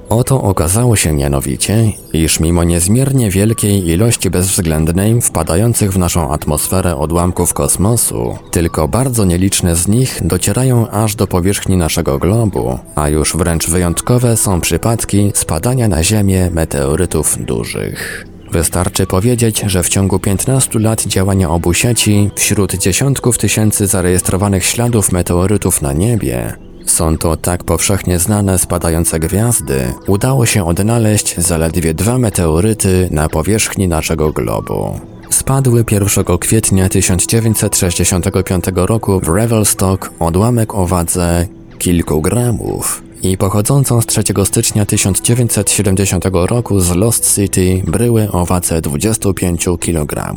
Oto 0.08 0.42
okazało 0.42 0.96
się 0.96 1.12
mianowicie, 1.12 1.92
iż 2.12 2.40
mimo 2.40 2.64
niezmiernie 2.64 3.30
wielkiej 3.30 3.88
ilości 3.88 4.30
bezwzględnej 4.30 5.20
wpadających 5.22 5.92
w 5.92 5.98
naszą 5.98 6.32
atmosferę 6.32 6.96
odłamków 6.96 7.54
kosmosu, 7.54 8.38
tylko 8.50 8.88
bardzo 8.88 9.24
nieliczne 9.24 9.76
z 9.76 9.88
nich 9.88 10.20
docierają 10.22 10.90
aż 10.90 11.14
do 11.14 11.26
powierzchni 11.26 11.76
naszego 11.76 12.18
globu, 12.18 12.78
a 12.94 13.08
już 13.08 13.36
wręcz 13.36 13.68
wyjątkowe 13.68 14.36
są 14.36 14.60
przypadki 14.60 15.32
spadania 15.34 15.88
na 15.88 16.02
Ziemię 16.02 16.50
meteorytów 16.50 17.36
dużych. 17.40 18.33
Wystarczy 18.54 19.06
powiedzieć, 19.06 19.62
że 19.66 19.82
w 19.82 19.88
ciągu 19.88 20.18
15 20.18 20.78
lat 20.78 21.02
działania 21.06 21.50
obu 21.50 21.75
sieci, 21.75 22.30
wśród 22.37 22.75
dziesiątków 22.75 23.38
tysięcy 23.38 23.87
zarejestrowanych 23.87 24.64
śladów 24.64 25.12
meteorytów 25.12 25.82
na 25.82 25.92
niebie, 25.92 26.56
są 26.87 27.18
to 27.18 27.37
tak 27.37 27.64
powszechnie 27.64 28.18
znane 28.18 28.58
spadające 28.58 29.20
gwiazdy, 29.20 29.92
udało 30.06 30.46
się 30.46 30.66
odnaleźć 30.66 31.40
zaledwie 31.40 31.94
dwa 31.94 32.18
meteoryty 32.18 33.08
na 33.11 33.28
powierzchni 33.28 33.88
naszego 33.88 34.32
globu. 34.32 35.00
Spadły 35.30 35.84
1 35.90 36.38
kwietnia 36.38 36.88
1965 36.88 38.64
roku 38.75 39.20
w 39.20 39.28
Revelstock 39.28 40.11
odłamek 40.20 40.75
o 40.75 40.87
wadze 40.87 41.46
kilku 41.78 42.23
gramów 42.23 43.03
i 43.25 43.37
pochodzącą 43.37 44.00
z 44.00 44.07
3 44.07 44.23
stycznia 44.45 44.87
1970 44.87 46.25
roku 46.33 46.81
z 46.81 46.90
Lost 46.90 47.35
City 47.35 47.83
bryły 47.87 48.31
o 48.31 48.47
wadze 48.47 48.81
25 48.81 49.64
kg. 49.81 50.35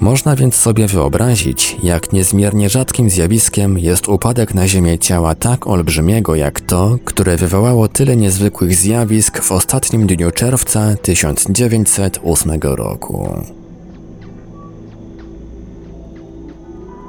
Można 0.00 0.36
więc 0.36 0.54
sobie 0.54 0.86
wyobrazić, 0.86 1.76
jak 1.82 2.12
niezmiernie 2.12 2.68
rzadkim 2.68 3.10
zjawiskiem 3.10 3.78
jest 3.78 4.08
upadek 4.08 4.54
na 4.54 4.68
Ziemię 4.68 4.98
ciała 4.98 5.34
tak 5.34 5.66
olbrzymiego 5.66 6.34
jak 6.34 6.60
to, 6.60 6.96
które 7.04 7.36
wywołało 7.36 7.88
tyle 7.88 8.16
niezwykłych 8.16 8.74
zjawisk 8.74 9.40
w 9.42 9.52
ostatnim 9.52 10.06
dniu 10.06 10.30
czerwca 10.30 10.96
1908 11.02 12.60
roku. 12.62 13.44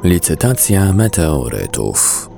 Licytacja 0.03 0.93
meteorytów. 0.93 2.30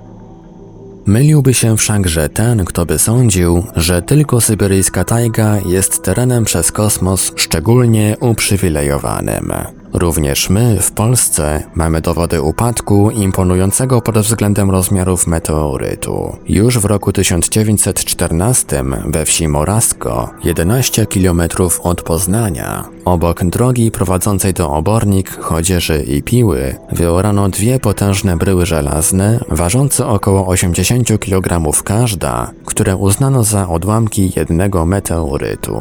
Myliłby 1.06 1.54
się 1.54 1.78
wszakże 1.78 2.30
ten, 2.30 2.66
kto 2.66 2.86
by 2.86 3.00
sądził, 3.00 3.64
że 3.76 4.02
tylko 4.02 4.42
syberyjska 4.42 5.04
tajga 5.04 5.58
jest 5.66 6.04
terenem 6.04 6.46
przez 6.46 6.72
kosmos 6.72 7.32
szczególnie 7.36 8.18
uprzywilejowanym. 8.20 9.54
Również 9.94 10.50
my 10.50 10.80
w 10.80 10.92
Polsce 10.92 11.64
mamy 11.76 12.02
dowody 12.02 12.42
upadku 12.42 13.12
imponującego 13.12 14.02
pod 14.02 14.20
względem 14.20 14.72
rozmiarów 14.72 15.28
meteorytu. 15.28 16.38
Już 16.48 16.80
w 16.80 16.86
roku 16.86 17.12
1914 17.12 18.84
we 19.06 19.26
wsi 19.26 19.48
Morasko, 19.48 20.30
11 20.44 21.06
km 21.06 21.42
od 21.84 22.02
Poznania, 22.02 22.84
obok 23.06 23.44
drogi 23.44 23.92
prowadzącej 23.92 24.54
do 24.54 24.70
Obornik, 24.70 25.38
Chodzieży 25.38 26.04
i 26.08 26.24
Piły, 26.24 26.76
wyorano 26.92 27.50
dwie 27.50 27.80
potężne 27.80 28.38
bryły 28.38 28.66
żelazne, 28.66 29.40
ważące 29.50 30.08
około 30.08 30.48
80 30.48 31.20
kg 31.20 31.72
każda, 31.84 32.52
które 32.66 32.96
uznano 32.96 33.44
za 33.44 33.70
odłamki 33.70 34.32
jednego 34.36 34.86
meteorytu. 34.86 35.78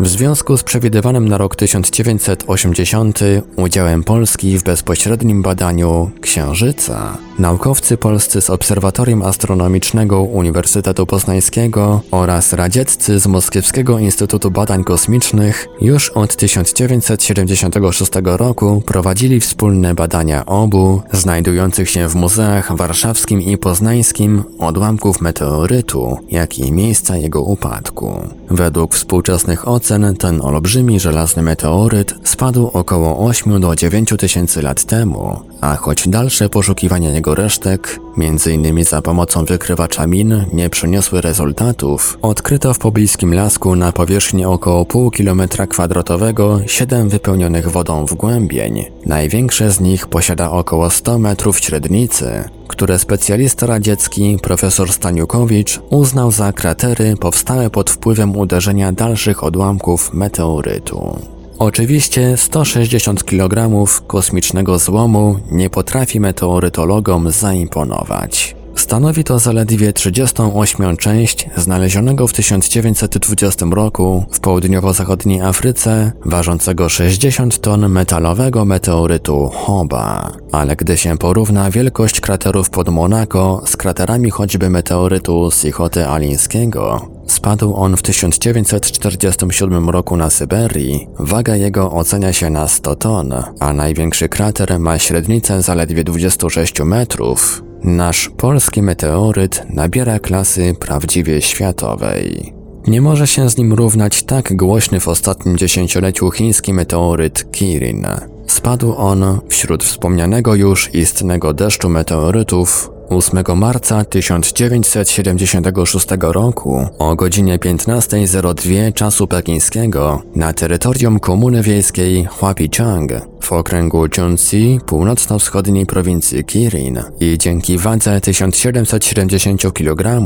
W 0.00 0.08
związku 0.08 0.56
z 0.56 0.62
przewidywanym 0.62 1.28
na 1.28 1.38
rok 1.38 1.56
1980 1.56 3.20
udziałem 3.56 4.04
Polski 4.04 4.58
w 4.58 4.62
bezpośrednim 4.62 5.42
badaniu 5.42 6.10
Księżyca, 6.20 7.18
naukowcy 7.38 7.96
polscy 7.96 8.40
z 8.40 8.50
Obserwatorium 8.50 9.22
Astronomicznego 9.22 10.22
Uniwersytetu 10.22 11.06
Poznańskiego 11.06 12.00
oraz 12.10 12.52
radzieccy 12.52 13.18
z 13.18 13.26
Moskiewskiego 13.26 13.98
Instytutu 13.98 14.50
Badań 14.50 14.84
Kosmicznych 14.84 15.68
już 15.80 16.10
od 16.10 16.36
1976 16.36 18.12
roku 18.24 18.82
prowadzili 18.86 19.40
wspólne 19.40 19.94
badania 19.94 20.46
obu, 20.46 21.02
znajdujących 21.12 21.90
się 21.90 22.08
w 22.08 22.14
muzeach 22.14 22.76
warszawskim 22.76 23.42
i 23.42 23.58
poznańskim, 23.58 24.44
odłamków 24.58 25.20
meteorytu, 25.20 26.18
jak 26.30 26.58
i 26.58 26.72
miejsca 26.72 27.16
jego 27.16 27.42
upadku. 27.42 28.22
Według 28.50 28.94
współczesnych 28.94 29.68
ocen 29.68 30.16
ten 30.16 30.40
olbrzymi 30.40 31.00
żelazny 31.00 31.42
meteoryt 31.42 32.14
spadł 32.24 32.70
około 32.72 33.26
8 33.26 33.60
do 33.60 33.76
9 33.76 34.14
tysięcy 34.18 34.62
lat 34.62 34.84
temu, 34.84 35.40
a 35.60 35.76
choć 35.76 36.08
dalsze 36.08 36.48
poszukiwania 36.48 37.10
jego 37.10 37.23
resztek, 37.26 38.00
m.in. 38.18 38.84
za 38.84 39.02
pomocą 39.02 39.44
wykrywacza 39.44 40.06
min, 40.06 40.44
nie 40.52 40.70
przyniosły 40.70 41.20
rezultatów, 41.20 42.18
odkryto 42.22 42.74
w 42.74 42.78
pobliskim 42.78 43.34
lasku 43.34 43.76
na 43.76 43.92
powierzchni 43.92 44.44
około 44.44 44.84
pół 44.84 45.10
kilometra 45.10 45.66
kwadratowego 45.66 46.60
7 46.66 47.08
wypełnionych 47.08 47.70
wodą 47.70 48.06
wgłębień. 48.06 48.84
Największe 49.06 49.70
z 49.70 49.80
nich 49.80 50.06
posiada 50.06 50.50
około 50.50 50.90
100 50.90 51.18
metrów 51.18 51.58
średnicy, 51.58 52.44
które 52.68 52.98
specjalista 52.98 53.66
radziecki 53.66 54.38
profesor 54.42 54.92
Staniukowicz 54.92 55.80
uznał 55.90 56.30
za 56.30 56.52
kratery 56.52 57.14
powstałe 57.20 57.70
pod 57.70 57.90
wpływem 57.90 58.36
uderzenia 58.36 58.92
dalszych 58.92 59.44
odłamków 59.44 60.14
meteorytu. 60.14 61.33
Oczywiście 61.58 62.36
160 62.36 63.24
kg 63.24 63.70
kosmicznego 64.06 64.78
złomu 64.78 65.36
nie 65.50 65.70
potrafi 65.70 66.20
meteorytologom 66.20 67.30
zaimponować. 67.30 68.56
Stanowi 68.74 69.24
to 69.24 69.38
zaledwie 69.38 69.92
38 69.92 70.96
część 70.96 71.48
znalezionego 71.56 72.26
w 72.26 72.32
1920 72.32 73.66
roku 73.70 74.24
w 74.30 74.40
południowo-zachodniej 74.40 75.40
Afryce 75.40 76.12
ważącego 76.24 76.88
60 76.88 77.60
ton 77.60 77.88
metalowego 77.88 78.64
meteorytu 78.64 79.50
Hoba. 79.54 80.32
Ale 80.52 80.76
gdy 80.76 80.96
się 80.96 81.18
porówna 81.18 81.70
wielkość 81.70 82.20
kraterów 82.20 82.70
pod 82.70 82.88
Monako 82.88 83.62
z 83.66 83.76
kraterami 83.76 84.30
choćby 84.30 84.70
meteorytu 84.70 85.50
Sichoty 85.50 86.08
Alińskiego, 86.08 87.13
Spadł 87.34 87.74
on 87.74 87.96
w 87.96 88.02
1947 88.02 89.90
roku 89.90 90.16
na 90.16 90.30
Syberii, 90.30 91.08
waga 91.18 91.56
jego 91.56 91.92
ocenia 91.92 92.32
się 92.32 92.50
na 92.50 92.68
100 92.68 92.96
ton, 92.96 93.34
a 93.60 93.72
największy 93.72 94.28
krater 94.28 94.80
ma 94.80 94.98
średnicę 94.98 95.62
zaledwie 95.62 96.04
26 96.04 96.80
metrów. 96.80 97.62
Nasz 97.84 98.30
polski 98.36 98.82
meteoryt 98.82 99.66
nabiera 99.70 100.18
klasy 100.18 100.74
prawdziwie 100.80 101.42
światowej. 101.42 102.54
Nie 102.86 103.00
może 103.00 103.26
się 103.26 103.50
z 103.50 103.56
nim 103.56 103.72
równać 103.72 104.22
tak 104.22 104.56
głośny 104.56 105.00
w 105.00 105.08
ostatnim 105.08 105.56
dziesięcioleciu 105.56 106.30
chiński 106.30 106.74
meteoryt 106.74 107.52
Kirin. 107.52 108.06
Spadł 108.46 108.94
on 108.96 109.40
wśród 109.48 109.84
wspomnianego 109.84 110.54
już 110.54 110.94
istnego 110.94 111.54
deszczu 111.54 111.88
meteorytów 111.88 112.93
8 113.08 113.44
marca 113.56 114.04
1976 114.04 116.06
roku 116.20 116.86
o 116.98 117.16
godzinie 117.16 117.58
15.02 117.58 118.92
czasu 118.92 119.26
pekińskiego 119.26 120.22
na 120.36 120.52
terytorium 120.52 121.20
komuny 121.20 121.62
wiejskiej 121.62 122.24
Huapichang 122.24 123.12
w 123.40 123.52
okręgu 123.52 124.04
Chunxi 124.16 124.80
północno-wschodniej 124.86 125.86
prowincji 125.86 126.44
Kirin 126.44 127.02
i 127.20 127.38
dzięki 127.38 127.78
wadze 127.78 128.20
1770 128.20 129.74
kg 129.74 130.20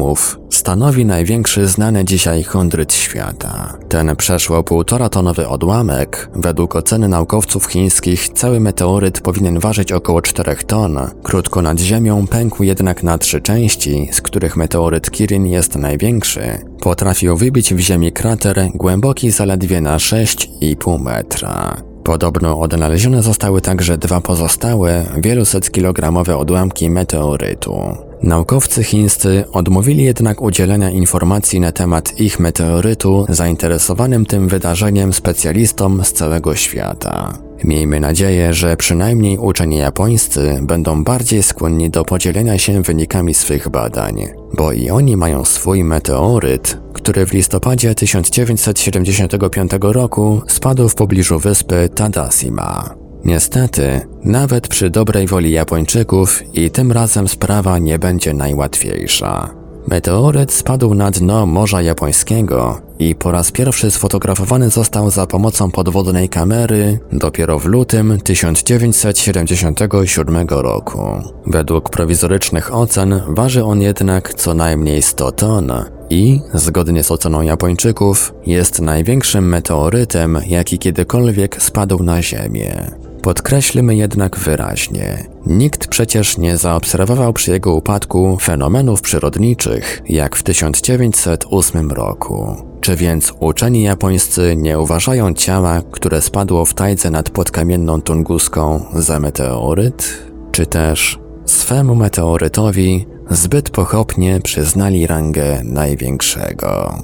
stanowi 0.51 1.05
największy 1.05 1.67
znany 1.67 2.05
dzisiaj 2.05 2.45
chondryt 2.45 2.93
świata. 2.93 3.79
Ten 3.89 4.17
przeszło 4.17 4.63
półtora 4.63 5.09
tonowy 5.09 5.49
odłamek, 5.49 6.31
według 6.35 6.77
oceny 6.77 7.09
naukowców 7.09 7.67
chińskich 7.67 8.29
cały 8.29 8.61
meteoryt 8.61 9.21
powinien 9.21 9.59
ważyć 9.59 9.93
około 9.93 10.23
4 10.23 10.57
ton, 10.57 10.99
krótko 11.23 11.63
nad 11.63 11.81
ziemią 11.81 12.27
pękł 12.27 12.65
jednak 12.69 13.03
na 13.03 13.19
trzy 13.19 13.41
części, 13.41 14.09
z 14.13 14.21
których 14.21 14.57
meteoryt 14.57 15.11
Kirin 15.11 15.47
jest 15.47 15.77
największy. 15.77 16.41
Potrafił 16.81 17.37
wybić 17.37 17.75
w 17.75 17.79
ziemi 17.79 18.13
krater 18.13 18.69
głęboki 18.75 19.31
zaledwie 19.31 19.81
na 19.81 19.97
6,5 19.97 21.01
metra. 21.03 21.83
Podobno 22.05 22.61
odnalezione 22.61 23.23
zostały 23.23 23.61
także 23.61 23.99
dwa 23.99 24.21
pozostałe, 24.21 25.05
wieluset 25.19 25.71
kilogramowe 25.71 26.37
odłamki 26.37 26.91
meteorytu. 26.91 27.81
Naukowcy 28.23 28.85
chińscy 28.85 29.45
odmówili 29.53 30.05
jednak 30.05 30.43
udzielenia 30.43 30.91
informacji 30.91 31.61
na 31.61 31.73
temat 31.73 32.21
ich 32.21 32.41
meteorytu 32.41 33.27
zainteresowanym 33.29 34.27
tym 34.27 34.49
wydarzeniem 34.49 35.13
specjalistom 35.13 36.05
z 36.05 36.13
całego 36.13 36.55
świata. 36.55 37.48
Miejmy 37.65 38.01
nadzieję, 38.01 38.55
że 38.55 38.77
przynajmniej 38.77 39.39
uczeni 39.39 39.79
japońscy 39.79 40.59
będą 40.63 41.05
bardziej 41.05 41.43
skłonni 41.43 41.91
do 41.91 42.05
podzielenia 42.05 42.59
się 42.59 42.83
wynikami 42.83 43.35
swych 43.35 43.69
badań, 43.69 44.27
bo 44.55 44.73
i 44.73 44.91
oni 44.91 45.17
mają 45.17 45.45
swój 45.45 45.85
meteoryt, 45.85 46.79
który 46.93 47.27
w 47.27 47.33
listopadzie 47.33 47.95
1975 47.95 49.73
roku 49.81 50.43
spadł 50.49 50.89
w 50.89 50.95
pobliżu 50.95 51.39
wyspy 51.39 51.89
Tadasima. 51.95 52.95
Niestety, 53.25 54.01
nawet 54.25 54.69
przy 54.69 54.91
dobrej 54.91 55.27
woli 55.27 55.53
Japończyków 55.53 56.43
i 56.55 56.71
tym 56.71 56.93
razem 56.93 57.29
sprawa 57.29 57.79
nie 57.79 57.99
będzie 57.99 58.35
najłatwiejsza. 58.35 59.58
Meteoryt 59.91 60.53
spadł 60.53 60.95
na 60.95 61.11
dno 61.11 61.47
Morza 61.47 61.83
Japońskiego 61.83 62.81
i 62.99 63.15
po 63.15 63.33
raz 63.33 63.53
pierwszy 63.53 63.91
sfotografowany 63.91 64.71
został 64.71 65.11
za 65.11 65.27
pomocą 65.27 65.71
podwodnej 65.71 66.29
kamery 66.29 66.99
dopiero 67.13 67.59
w 67.59 67.67
lutym 67.67 68.21
1977 68.21 70.49
roku. 70.49 71.01
Według 71.47 71.91
prowizorycznych 71.91 72.75
ocen 72.75 73.21
waży 73.29 73.65
on 73.65 73.81
jednak 73.81 74.35
co 74.35 74.55
najmniej 74.55 75.03
100 75.03 75.33
ton 75.33 75.73
i, 76.11 76.41
zgodnie 76.55 77.05
z 77.05 77.11
oceną 77.11 77.43
Japończyków, 77.43 78.35
jest 78.47 78.81
największym 78.81 79.49
meteorytem, 79.49 80.39
jaki 80.47 80.79
kiedykolwiek 80.79 81.63
spadł 81.63 82.03
na 82.03 82.23
Ziemię. 82.23 82.91
Podkreślmy 83.23 83.97
jednak 83.97 84.37
wyraźnie, 84.37 85.25
nikt 85.47 85.87
przecież 85.87 86.39
nie 86.39 86.57
zaobserwował 86.57 87.33
przy 87.33 87.51
jego 87.51 87.75
upadku 87.75 88.39
fenomenów 88.43 89.01
przyrodniczych, 89.01 90.03
jak 90.09 90.37
w 90.37 90.43
1908 90.43 91.91
roku. 91.91 92.57
Czy 92.81 92.97
więc 92.97 93.33
uczeni 93.41 93.83
japońscy 93.83 94.57
nie 94.57 94.79
uważają 94.79 95.35
ciała, 95.35 95.83
które 95.91 96.21
spadło 96.21 96.65
w 96.65 96.75
tajdze 96.75 97.11
nad 97.11 97.31
podkamienną 97.31 98.03
Tunguską 98.03 98.85
za 98.95 99.21
meteoryt? 99.21 100.27
Czy 100.53 100.67
też 100.67 101.19
swemu 101.47 101.95
meteorytowi 101.95 103.07
zbyt 103.31 103.71
pochopnie 103.71 104.41
przyznali 104.41 105.07
rangę 105.07 105.61
największego? 105.65 106.99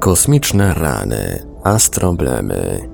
Kosmiczne 0.00 0.74
rany, 0.74 1.42
astroblemy, 1.64 2.88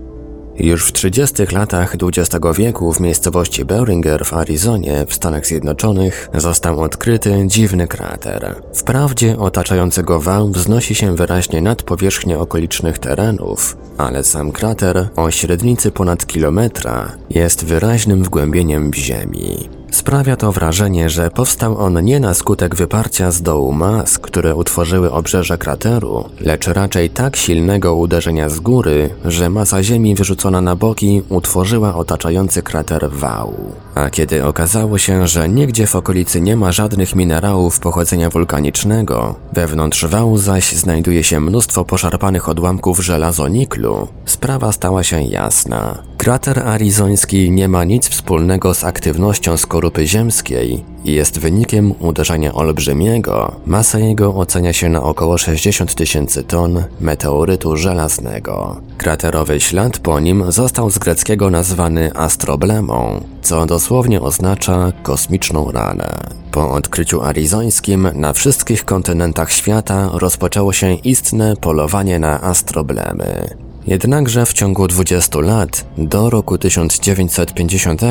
już 0.58 0.86
w 0.86 0.92
30 0.92 1.42
latach 1.52 1.96
XX 2.02 2.46
wieku 2.56 2.92
w 2.92 3.00
miejscowości 3.00 3.64
Beringer 3.64 4.24
w 4.24 4.32
Arizonie 4.32 5.06
w 5.08 5.14
Stanach 5.14 5.46
Zjednoczonych 5.46 6.28
został 6.34 6.80
odkryty 6.80 7.44
dziwny 7.46 7.88
krater. 7.88 8.54
Wprawdzie 8.74 9.38
otaczający 9.38 10.02
go 10.02 10.20
wał 10.20 10.50
wznosi 10.50 10.94
się 10.94 11.16
wyraźnie 11.16 11.62
nad 11.62 11.82
powierzchnię 11.82 12.38
okolicznych 12.38 12.98
terenów, 12.98 13.76
ale 13.98 14.24
sam 14.24 14.52
krater 14.52 15.08
o 15.16 15.30
średnicy 15.30 15.90
ponad 15.90 16.26
kilometra 16.26 17.12
jest 17.30 17.64
wyraźnym 17.64 18.24
wgłębieniem 18.24 18.90
w 18.90 18.94
ziemi. 18.94 19.83
Sprawia 19.94 20.36
to 20.36 20.52
wrażenie, 20.52 21.10
że 21.10 21.30
powstał 21.30 21.78
on 21.78 22.04
nie 22.04 22.20
na 22.20 22.34
skutek 22.34 22.76
wyparcia 22.76 23.30
z 23.30 23.42
dołu 23.42 23.72
mas, 23.72 24.18
które 24.18 24.54
utworzyły 24.54 25.12
obrzeże 25.12 25.58
krateru, 25.58 26.24
lecz 26.40 26.66
raczej 26.66 27.10
tak 27.10 27.36
silnego 27.36 27.94
uderzenia 27.94 28.48
z 28.48 28.60
góry, 28.60 29.10
że 29.24 29.50
masa 29.50 29.82
ziemi 29.82 30.14
wyrzucona 30.14 30.60
na 30.60 30.76
boki 30.76 31.22
utworzyła 31.28 31.94
otaczający 31.94 32.62
krater 32.62 33.10
wał. 33.10 33.54
A 33.94 34.10
kiedy 34.10 34.44
okazało 34.44 34.98
się, 34.98 35.26
że 35.26 35.48
nigdzie 35.48 35.86
w 35.86 35.96
okolicy 35.96 36.40
nie 36.40 36.56
ma 36.56 36.72
żadnych 36.72 37.14
minerałów 37.14 37.80
pochodzenia 37.80 38.30
wulkanicznego, 38.30 39.34
wewnątrz 39.52 40.04
wału 40.04 40.38
zaś 40.38 40.72
znajduje 40.72 41.24
się 41.24 41.40
mnóstwo 41.40 41.84
poszarpanych 41.84 42.48
odłamków 42.48 43.00
żelazoniklu, 43.00 44.08
sprawa 44.24 44.72
stała 44.72 45.02
się 45.02 45.22
jasna. 45.22 46.13
Krater 46.24 46.68
arizoński 46.68 47.50
nie 47.50 47.68
ma 47.68 47.84
nic 47.84 48.08
wspólnego 48.08 48.74
z 48.74 48.84
aktywnością 48.84 49.56
skorupy 49.56 50.06
ziemskiej 50.06 50.84
i 51.04 51.12
jest 51.12 51.38
wynikiem 51.38 51.94
uderzenia 52.00 52.54
olbrzymiego. 52.54 53.52
Masa 53.66 53.98
jego 53.98 54.34
ocenia 54.34 54.72
się 54.72 54.88
na 54.88 55.02
około 55.02 55.38
60 55.38 55.94
tysięcy 55.94 56.44
ton 56.44 56.84
meteorytu 57.00 57.76
żelaznego. 57.76 58.80
Kraterowy 58.98 59.60
ślad 59.60 59.98
po 59.98 60.20
nim 60.20 60.52
został 60.52 60.90
z 60.90 60.98
greckiego 60.98 61.50
nazwany 61.50 62.10
astroblemą, 62.14 63.24
co 63.42 63.66
dosłownie 63.66 64.20
oznacza 64.20 64.92
kosmiczną 65.02 65.72
ranę. 65.72 66.18
Po 66.50 66.70
odkryciu 66.70 67.22
arizońskim 67.22 68.08
na 68.14 68.32
wszystkich 68.32 68.84
kontynentach 68.84 69.52
świata 69.52 70.10
rozpoczęło 70.12 70.72
się 70.72 70.94
istne 70.94 71.56
polowanie 71.56 72.18
na 72.18 72.40
astroblemy. 72.42 73.63
Jednakże 73.86 74.46
w 74.46 74.52
ciągu 74.52 74.88
20 74.88 75.40
lat, 75.40 75.86
do 75.98 76.30
roku 76.30 76.58
1950, 76.58 78.02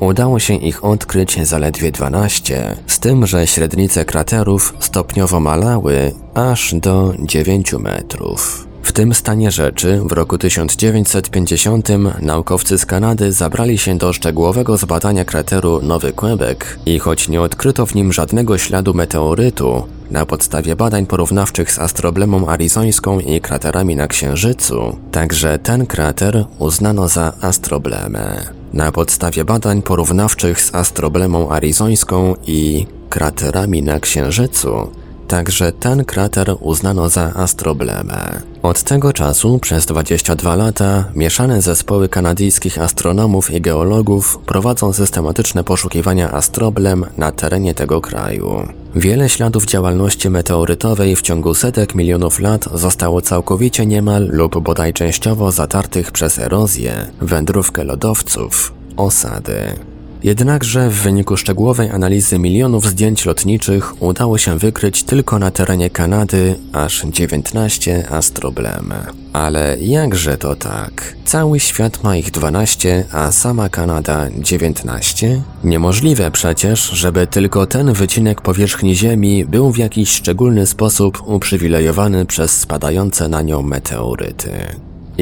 udało 0.00 0.38
się 0.38 0.54
ich 0.54 0.84
odkryć 0.84 1.46
zaledwie 1.46 1.92
12, 1.92 2.76
z 2.86 2.98
tym, 2.98 3.26
że 3.26 3.46
średnice 3.46 4.04
kraterów 4.04 4.74
stopniowo 4.78 5.40
malały 5.40 6.12
aż 6.34 6.74
do 6.74 7.14
9 7.18 7.72
metrów. 7.72 8.66
W 8.82 8.92
tym 8.92 9.14
stanie 9.14 9.50
rzeczy 9.50 10.00
w 10.04 10.12
roku 10.12 10.38
1950 10.38 11.88
naukowcy 12.20 12.78
z 12.78 12.86
Kanady 12.86 13.32
zabrali 13.32 13.78
się 13.78 13.98
do 13.98 14.12
szczegółowego 14.12 14.76
zbadania 14.76 15.24
krateru 15.24 15.80
Nowy 15.82 16.12
Kłębek 16.12 16.78
i 16.86 16.98
choć 16.98 17.28
nie 17.28 17.40
odkryto 17.42 17.86
w 17.86 17.94
nim 17.94 18.12
żadnego 18.12 18.58
śladu 18.58 18.94
meteorytu, 18.94 19.84
na 20.10 20.26
podstawie 20.26 20.76
badań 20.76 21.06
porównawczych 21.06 21.72
z 21.72 21.78
astroblemą 21.78 22.48
arizońską 22.48 23.20
i 23.20 23.40
kraterami 23.40 23.96
na 23.96 24.08
Księżycu, 24.08 24.96
także 25.10 25.58
ten 25.58 25.86
krater 25.86 26.44
uznano 26.58 27.08
za 27.08 27.32
astroblemę. 27.40 28.42
Na 28.72 28.92
podstawie 28.92 29.44
badań 29.44 29.82
porównawczych 29.82 30.60
z 30.60 30.74
astroblemą 30.74 31.50
arizońską 31.50 32.34
i 32.46 32.86
kraterami 33.08 33.82
na 33.82 34.00
Księżycu, 34.00 34.90
Także 35.30 35.72
ten 35.72 36.04
krater 36.04 36.54
uznano 36.60 37.08
za 37.08 37.32
astroblemę. 37.34 38.42
Od 38.62 38.82
tego 38.82 39.12
czasu 39.12 39.58
przez 39.58 39.86
22 39.86 40.56
lata 40.56 41.04
mieszane 41.14 41.62
zespoły 41.62 42.08
kanadyjskich 42.08 42.78
astronomów 42.78 43.50
i 43.50 43.60
geologów 43.60 44.38
prowadzą 44.46 44.92
systematyczne 44.92 45.64
poszukiwania 45.64 46.32
astroblem 46.32 47.06
na 47.16 47.32
terenie 47.32 47.74
tego 47.74 48.00
kraju. 48.00 48.68
Wiele 48.94 49.28
śladów 49.28 49.66
działalności 49.66 50.30
meteorytowej 50.30 51.16
w 51.16 51.22
ciągu 51.22 51.54
setek 51.54 51.94
milionów 51.94 52.40
lat 52.40 52.68
zostało 52.74 53.20
całkowicie 53.20 53.86
niemal 53.86 54.28
lub 54.32 54.58
bodaj 54.58 54.92
częściowo 54.92 55.52
zatartych 55.52 56.12
przez 56.12 56.38
erozję, 56.38 56.92
wędrówkę 57.20 57.84
lodowców, 57.84 58.72
osady. 58.96 59.89
Jednakże 60.22 60.90
w 60.90 60.94
wyniku 60.94 61.36
szczegółowej 61.36 61.90
analizy 61.90 62.38
milionów 62.38 62.86
zdjęć 62.86 63.24
lotniczych 63.26 64.02
udało 64.02 64.38
się 64.38 64.58
wykryć 64.58 65.02
tylko 65.02 65.38
na 65.38 65.50
terenie 65.50 65.90
Kanady 65.90 66.54
aż 66.72 67.02
19 67.04 68.10
astroblem. 68.10 68.92
Ale 69.32 69.76
jakże 69.80 70.38
to 70.38 70.56
tak? 70.56 71.16
Cały 71.24 71.60
świat 71.60 72.04
ma 72.04 72.16
ich 72.16 72.30
12, 72.30 73.04
a 73.12 73.32
sama 73.32 73.68
Kanada 73.68 74.26
19? 74.38 75.42
Niemożliwe 75.64 76.30
przecież, 76.30 76.90
żeby 76.90 77.26
tylko 77.26 77.66
ten 77.66 77.92
wycinek 77.92 78.40
powierzchni 78.40 78.96
Ziemi 78.96 79.44
był 79.44 79.72
w 79.72 79.78
jakiś 79.78 80.10
szczególny 80.10 80.66
sposób 80.66 81.22
uprzywilejowany 81.26 82.26
przez 82.26 82.60
spadające 82.60 83.28
na 83.28 83.42
nią 83.42 83.62
meteoryty. 83.62 84.50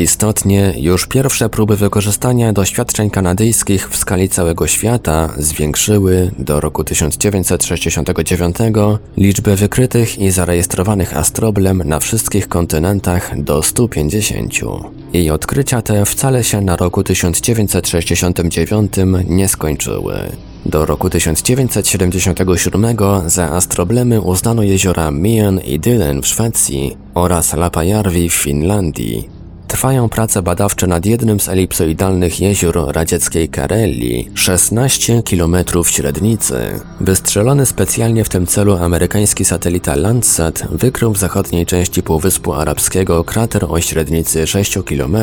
Istotnie, 0.03 0.75
już 0.77 1.07
pierwsze 1.07 1.49
próby 1.49 1.77
wykorzystania 1.77 2.53
doświadczeń 2.53 3.11
kanadyjskich 3.11 3.89
w 3.89 3.97
skali 3.97 4.29
całego 4.29 4.67
świata 4.67 5.29
zwiększyły 5.39 6.31
do 6.39 6.61
roku 6.61 6.85
1969 6.85 8.57
liczbę 9.17 9.57
wykrytych 9.57 10.19
i 10.19 10.31
zarejestrowanych 10.31 11.17
astroblem 11.17 11.83
na 11.85 12.01
wszystkich 12.01 12.49
kontynentach 12.49 13.43
do 13.43 13.63
150. 13.63 14.53
I 15.13 15.31
odkrycia 15.31 15.83
te 15.83 16.05
wcale 16.05 16.45
się 16.45 16.61
na 16.61 16.77
roku 16.77 17.03
1969 17.03 18.93
nie 19.29 19.49
skończyły. 19.49 20.15
Do 20.67 20.87
roku 20.87 21.11
1977 21.11 22.97
za 23.27 23.51
astroblemy 23.51 24.21
uznano 24.21 24.63
jeziora 24.63 25.11
Mien 25.11 25.61
i 25.61 25.81
Dylen 25.81 26.23
w 26.23 26.27
Szwecji 26.27 26.97
oraz 27.15 27.53
Lapajärvi 27.53 28.29
w 28.29 28.35
Finlandii, 28.35 29.38
Trwają 29.69 30.09
prace 30.09 30.43
badawcze 30.43 30.87
nad 30.87 31.07
jednym 31.07 31.41
z 31.41 31.49
elipsoidalnych 31.49 32.41
jezior 32.41 32.93
radzieckiej 32.95 33.49
Karelii, 33.49 34.31
16 34.35 35.23
km 35.23 35.57
średnicy. 35.85 36.81
Wystrzelony 37.01 37.67
specjalnie 37.67 38.25
w 38.25 38.29
tym 38.29 38.47
celu 38.47 38.77
amerykański 38.77 39.45
satelita 39.45 39.97
Landsat 39.97 40.69
wykrył 40.71 41.13
w 41.13 41.19
zachodniej 41.19 41.67
części 41.67 42.03
Półwyspu 42.03 42.53
Arabskiego 42.53 43.25
krater 43.25 43.65
o 43.69 43.81
średnicy 43.81 44.47
6 44.47 44.79
km, 44.87 45.17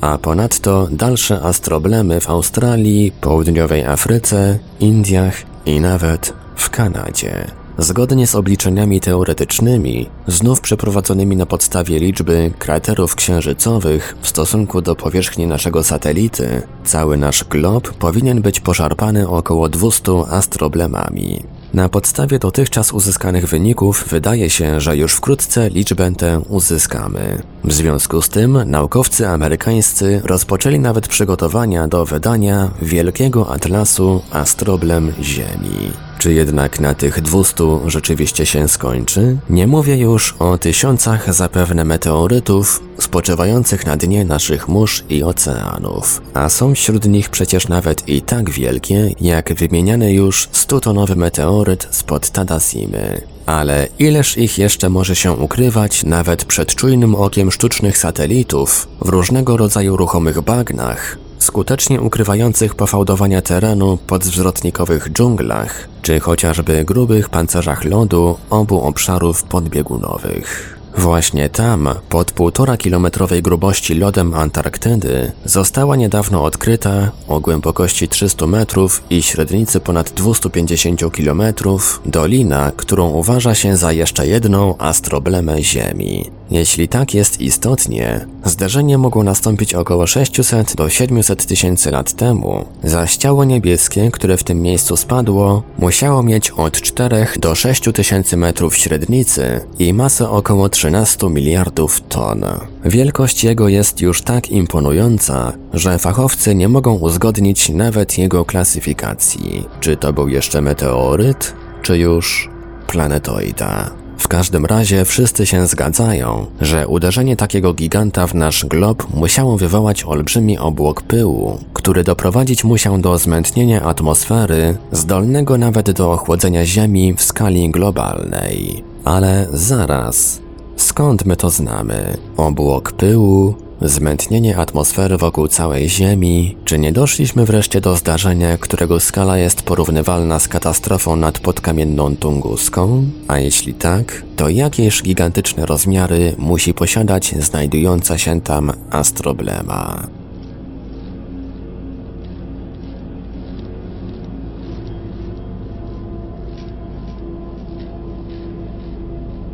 a 0.00 0.18
ponadto 0.18 0.88
dalsze 0.92 1.42
astroblemy 1.42 2.20
w 2.20 2.30
Australii, 2.30 3.12
południowej 3.20 3.84
Afryce, 3.84 4.58
Indiach 4.80 5.34
i 5.66 5.80
nawet 5.80 6.32
w 6.56 6.70
Kanadzie. 6.70 7.61
Zgodnie 7.78 8.26
z 8.26 8.34
obliczeniami 8.34 9.00
teoretycznymi, 9.00 10.10
znów 10.26 10.60
przeprowadzonymi 10.60 11.36
na 11.36 11.46
podstawie 11.46 11.98
liczby 11.98 12.52
kraterów 12.58 13.14
księżycowych 13.14 14.16
w 14.20 14.28
stosunku 14.28 14.82
do 14.82 14.96
powierzchni 14.96 15.46
naszego 15.46 15.82
satelity, 15.82 16.62
cały 16.84 17.16
nasz 17.16 17.44
glob 17.44 17.92
powinien 17.92 18.42
być 18.42 18.60
poszarpany 18.60 19.28
około 19.28 19.68
200 19.68 20.12
astroblemami. 20.30 21.42
Na 21.74 21.88
podstawie 21.88 22.38
dotychczas 22.38 22.92
uzyskanych 22.92 23.48
wyników 23.48 24.04
wydaje 24.08 24.50
się, 24.50 24.80
że 24.80 24.96
już 24.96 25.14
wkrótce 25.14 25.70
liczbę 25.70 26.12
tę 26.12 26.40
uzyskamy. 26.48 27.42
W 27.64 27.72
związku 27.72 28.22
z 28.22 28.28
tym 28.28 28.58
naukowcy 28.66 29.28
amerykańscy 29.28 30.22
rozpoczęli 30.24 30.78
nawet 30.78 31.08
przygotowania 31.08 31.88
do 31.88 32.04
wydania 32.04 32.70
Wielkiego 32.82 33.52
Atlasu 33.52 34.22
Astroblem 34.30 35.12
Ziemi. 35.22 36.11
Czy 36.22 36.32
jednak 36.32 36.80
na 36.80 36.94
tych 36.94 37.20
200 37.20 37.64
rzeczywiście 37.86 38.46
się 38.46 38.68
skończy? 38.68 39.38
Nie 39.50 39.66
mówię 39.66 39.96
już 39.96 40.34
o 40.38 40.58
tysiącach 40.58 41.34
zapewne 41.34 41.84
meteorytów 41.84 42.82
spoczywających 42.98 43.86
na 43.86 43.96
dnie 43.96 44.24
naszych 44.24 44.68
mórz 44.68 45.04
i 45.08 45.22
oceanów, 45.22 46.22
a 46.34 46.48
są 46.48 46.74
wśród 46.74 47.08
nich 47.08 47.30
przecież 47.30 47.68
nawet 47.68 48.08
i 48.08 48.22
tak 48.22 48.50
wielkie, 48.50 49.10
jak 49.20 49.54
wymieniany 49.54 50.12
już 50.12 50.48
100-tonowy 50.48 51.16
meteoryt 51.16 51.88
spod 51.90 52.30
Tadasimy. 52.30 53.20
Ale 53.46 53.88
ileż 53.98 54.38
ich 54.38 54.58
jeszcze 54.58 54.88
może 54.88 55.16
się 55.16 55.32
ukrywać 55.32 56.04
nawet 56.04 56.44
przed 56.44 56.74
czujnym 56.74 57.14
okiem 57.14 57.50
sztucznych 57.50 57.98
satelitów 57.98 58.88
w 59.00 59.08
różnego 59.08 59.56
rodzaju 59.56 59.96
ruchomych 59.96 60.40
bagnach, 60.40 61.18
skutecznie 61.42 62.00
ukrywających 62.00 62.74
pofałdowania 62.74 63.42
terenu 63.42 63.98
podzwrotnikowych 64.06 65.12
dżunglach, 65.12 65.88
czy 66.02 66.20
chociażby 66.20 66.84
grubych 66.84 67.28
pancerzach 67.28 67.84
lodu 67.84 68.38
obu 68.50 68.82
obszarów 68.82 69.44
podbiegunowych. 69.44 70.78
Właśnie 70.98 71.48
tam, 71.48 71.88
pod 72.08 72.32
półtora 72.32 72.76
kilometrowej 72.76 73.42
grubości 73.42 73.94
lodem 73.94 74.34
Antarktydy, 74.34 75.32
została 75.44 75.96
niedawno 75.96 76.44
odkryta 76.44 77.10
o 77.28 77.40
głębokości 77.40 78.08
300 78.08 78.46
metrów 78.46 79.02
i 79.10 79.22
średnicy 79.22 79.80
ponad 79.80 80.10
250 80.10 81.12
kilometrów 81.12 82.00
dolina, 82.06 82.72
którą 82.76 83.10
uważa 83.10 83.54
się 83.54 83.76
za 83.76 83.92
jeszcze 83.92 84.26
jedną 84.26 84.78
astroblemę 84.78 85.62
Ziemi. 85.62 86.30
Jeśli 86.50 86.88
tak 86.88 87.14
jest 87.14 87.40
istotnie, 87.40 88.26
zdarzenie 88.44 88.98
mogło 88.98 89.22
nastąpić 89.22 89.74
około 89.74 90.06
600 90.06 90.76
do 90.76 90.88
700 90.88 91.46
tysięcy 91.46 91.90
lat 91.90 92.12
temu, 92.12 92.64
zaś 92.84 93.16
ciało 93.16 93.44
niebieskie, 93.44 94.10
które 94.10 94.36
w 94.36 94.44
tym 94.44 94.62
miejscu 94.62 94.96
spadło, 94.96 95.62
musiało 95.78 96.22
mieć 96.22 96.50
od 96.50 96.80
4 96.80 97.26
do 97.40 97.54
6 97.54 97.82
tysięcy 97.94 98.36
metrów 98.36 98.76
średnicy 98.76 99.60
i 99.78 99.92
masę 99.92 100.30
około 100.30 100.68
13 100.68 101.30
miliardów 101.30 102.00
ton. 102.00 102.44
Wielkość 102.84 103.44
jego 103.44 103.68
jest 103.68 104.00
już 104.00 104.22
tak 104.22 104.50
imponująca, 104.50 105.52
że 105.72 105.98
fachowcy 105.98 106.54
nie 106.54 106.68
mogą 106.68 106.94
uzgodnić 106.94 107.68
nawet 107.68 108.18
jego 108.18 108.44
klasyfikacji. 108.44 109.64
Czy 109.80 109.96
to 109.96 110.12
był 110.12 110.28
jeszcze 110.28 110.60
meteoryt, 110.60 111.54
czy 111.82 111.98
już 111.98 112.50
planetoida? 112.86 114.01
W 114.22 114.28
każdym 114.28 114.66
razie 114.66 115.04
wszyscy 115.04 115.46
się 115.46 115.66
zgadzają, 115.66 116.46
że 116.60 116.88
uderzenie 116.88 117.36
takiego 117.36 117.74
giganta 117.74 118.26
w 118.26 118.34
nasz 118.34 118.66
glob 118.66 119.14
musiało 119.14 119.58
wywołać 119.58 120.04
olbrzymi 120.04 120.58
obłok 120.58 121.02
pyłu, 121.02 121.58
który 121.72 122.04
doprowadzić 122.04 122.64
musiał 122.64 122.98
do 122.98 123.18
zmętnienia 123.18 123.82
atmosfery, 123.82 124.76
zdolnego 124.92 125.58
nawet 125.58 125.90
do 125.90 126.12
ochłodzenia 126.12 126.66
Ziemi 126.66 127.14
w 127.14 127.22
skali 127.22 127.70
globalnej. 127.70 128.84
Ale 129.04 129.46
zaraz, 129.52 130.40
skąd 130.76 131.26
my 131.26 131.36
to 131.36 131.50
znamy? 131.50 132.16
Obłok 132.36 132.92
pyłu, 132.92 133.54
Zmętnienie 133.84 134.56
atmosfery 134.56 135.16
wokół 135.16 135.48
całej 135.48 135.88
Ziemi? 135.88 136.56
Czy 136.64 136.78
nie 136.78 136.92
doszliśmy 136.92 137.44
wreszcie 137.44 137.80
do 137.80 137.96
zdarzenia, 137.96 138.58
którego 138.58 139.00
skala 139.00 139.38
jest 139.38 139.62
porównywalna 139.62 140.38
z 140.38 140.48
katastrofą 140.48 141.16
nad 141.16 141.38
podkamienną 141.38 142.16
Tunguską? 142.16 143.04
A 143.28 143.38
jeśli 143.38 143.74
tak, 143.74 144.22
to 144.36 144.48
jakież 144.48 145.02
gigantyczne 145.02 145.66
rozmiary 145.66 146.34
musi 146.38 146.74
posiadać 146.74 147.34
znajdująca 147.38 148.18
się 148.18 148.40
tam 148.40 148.72
astroblema? 148.90 150.08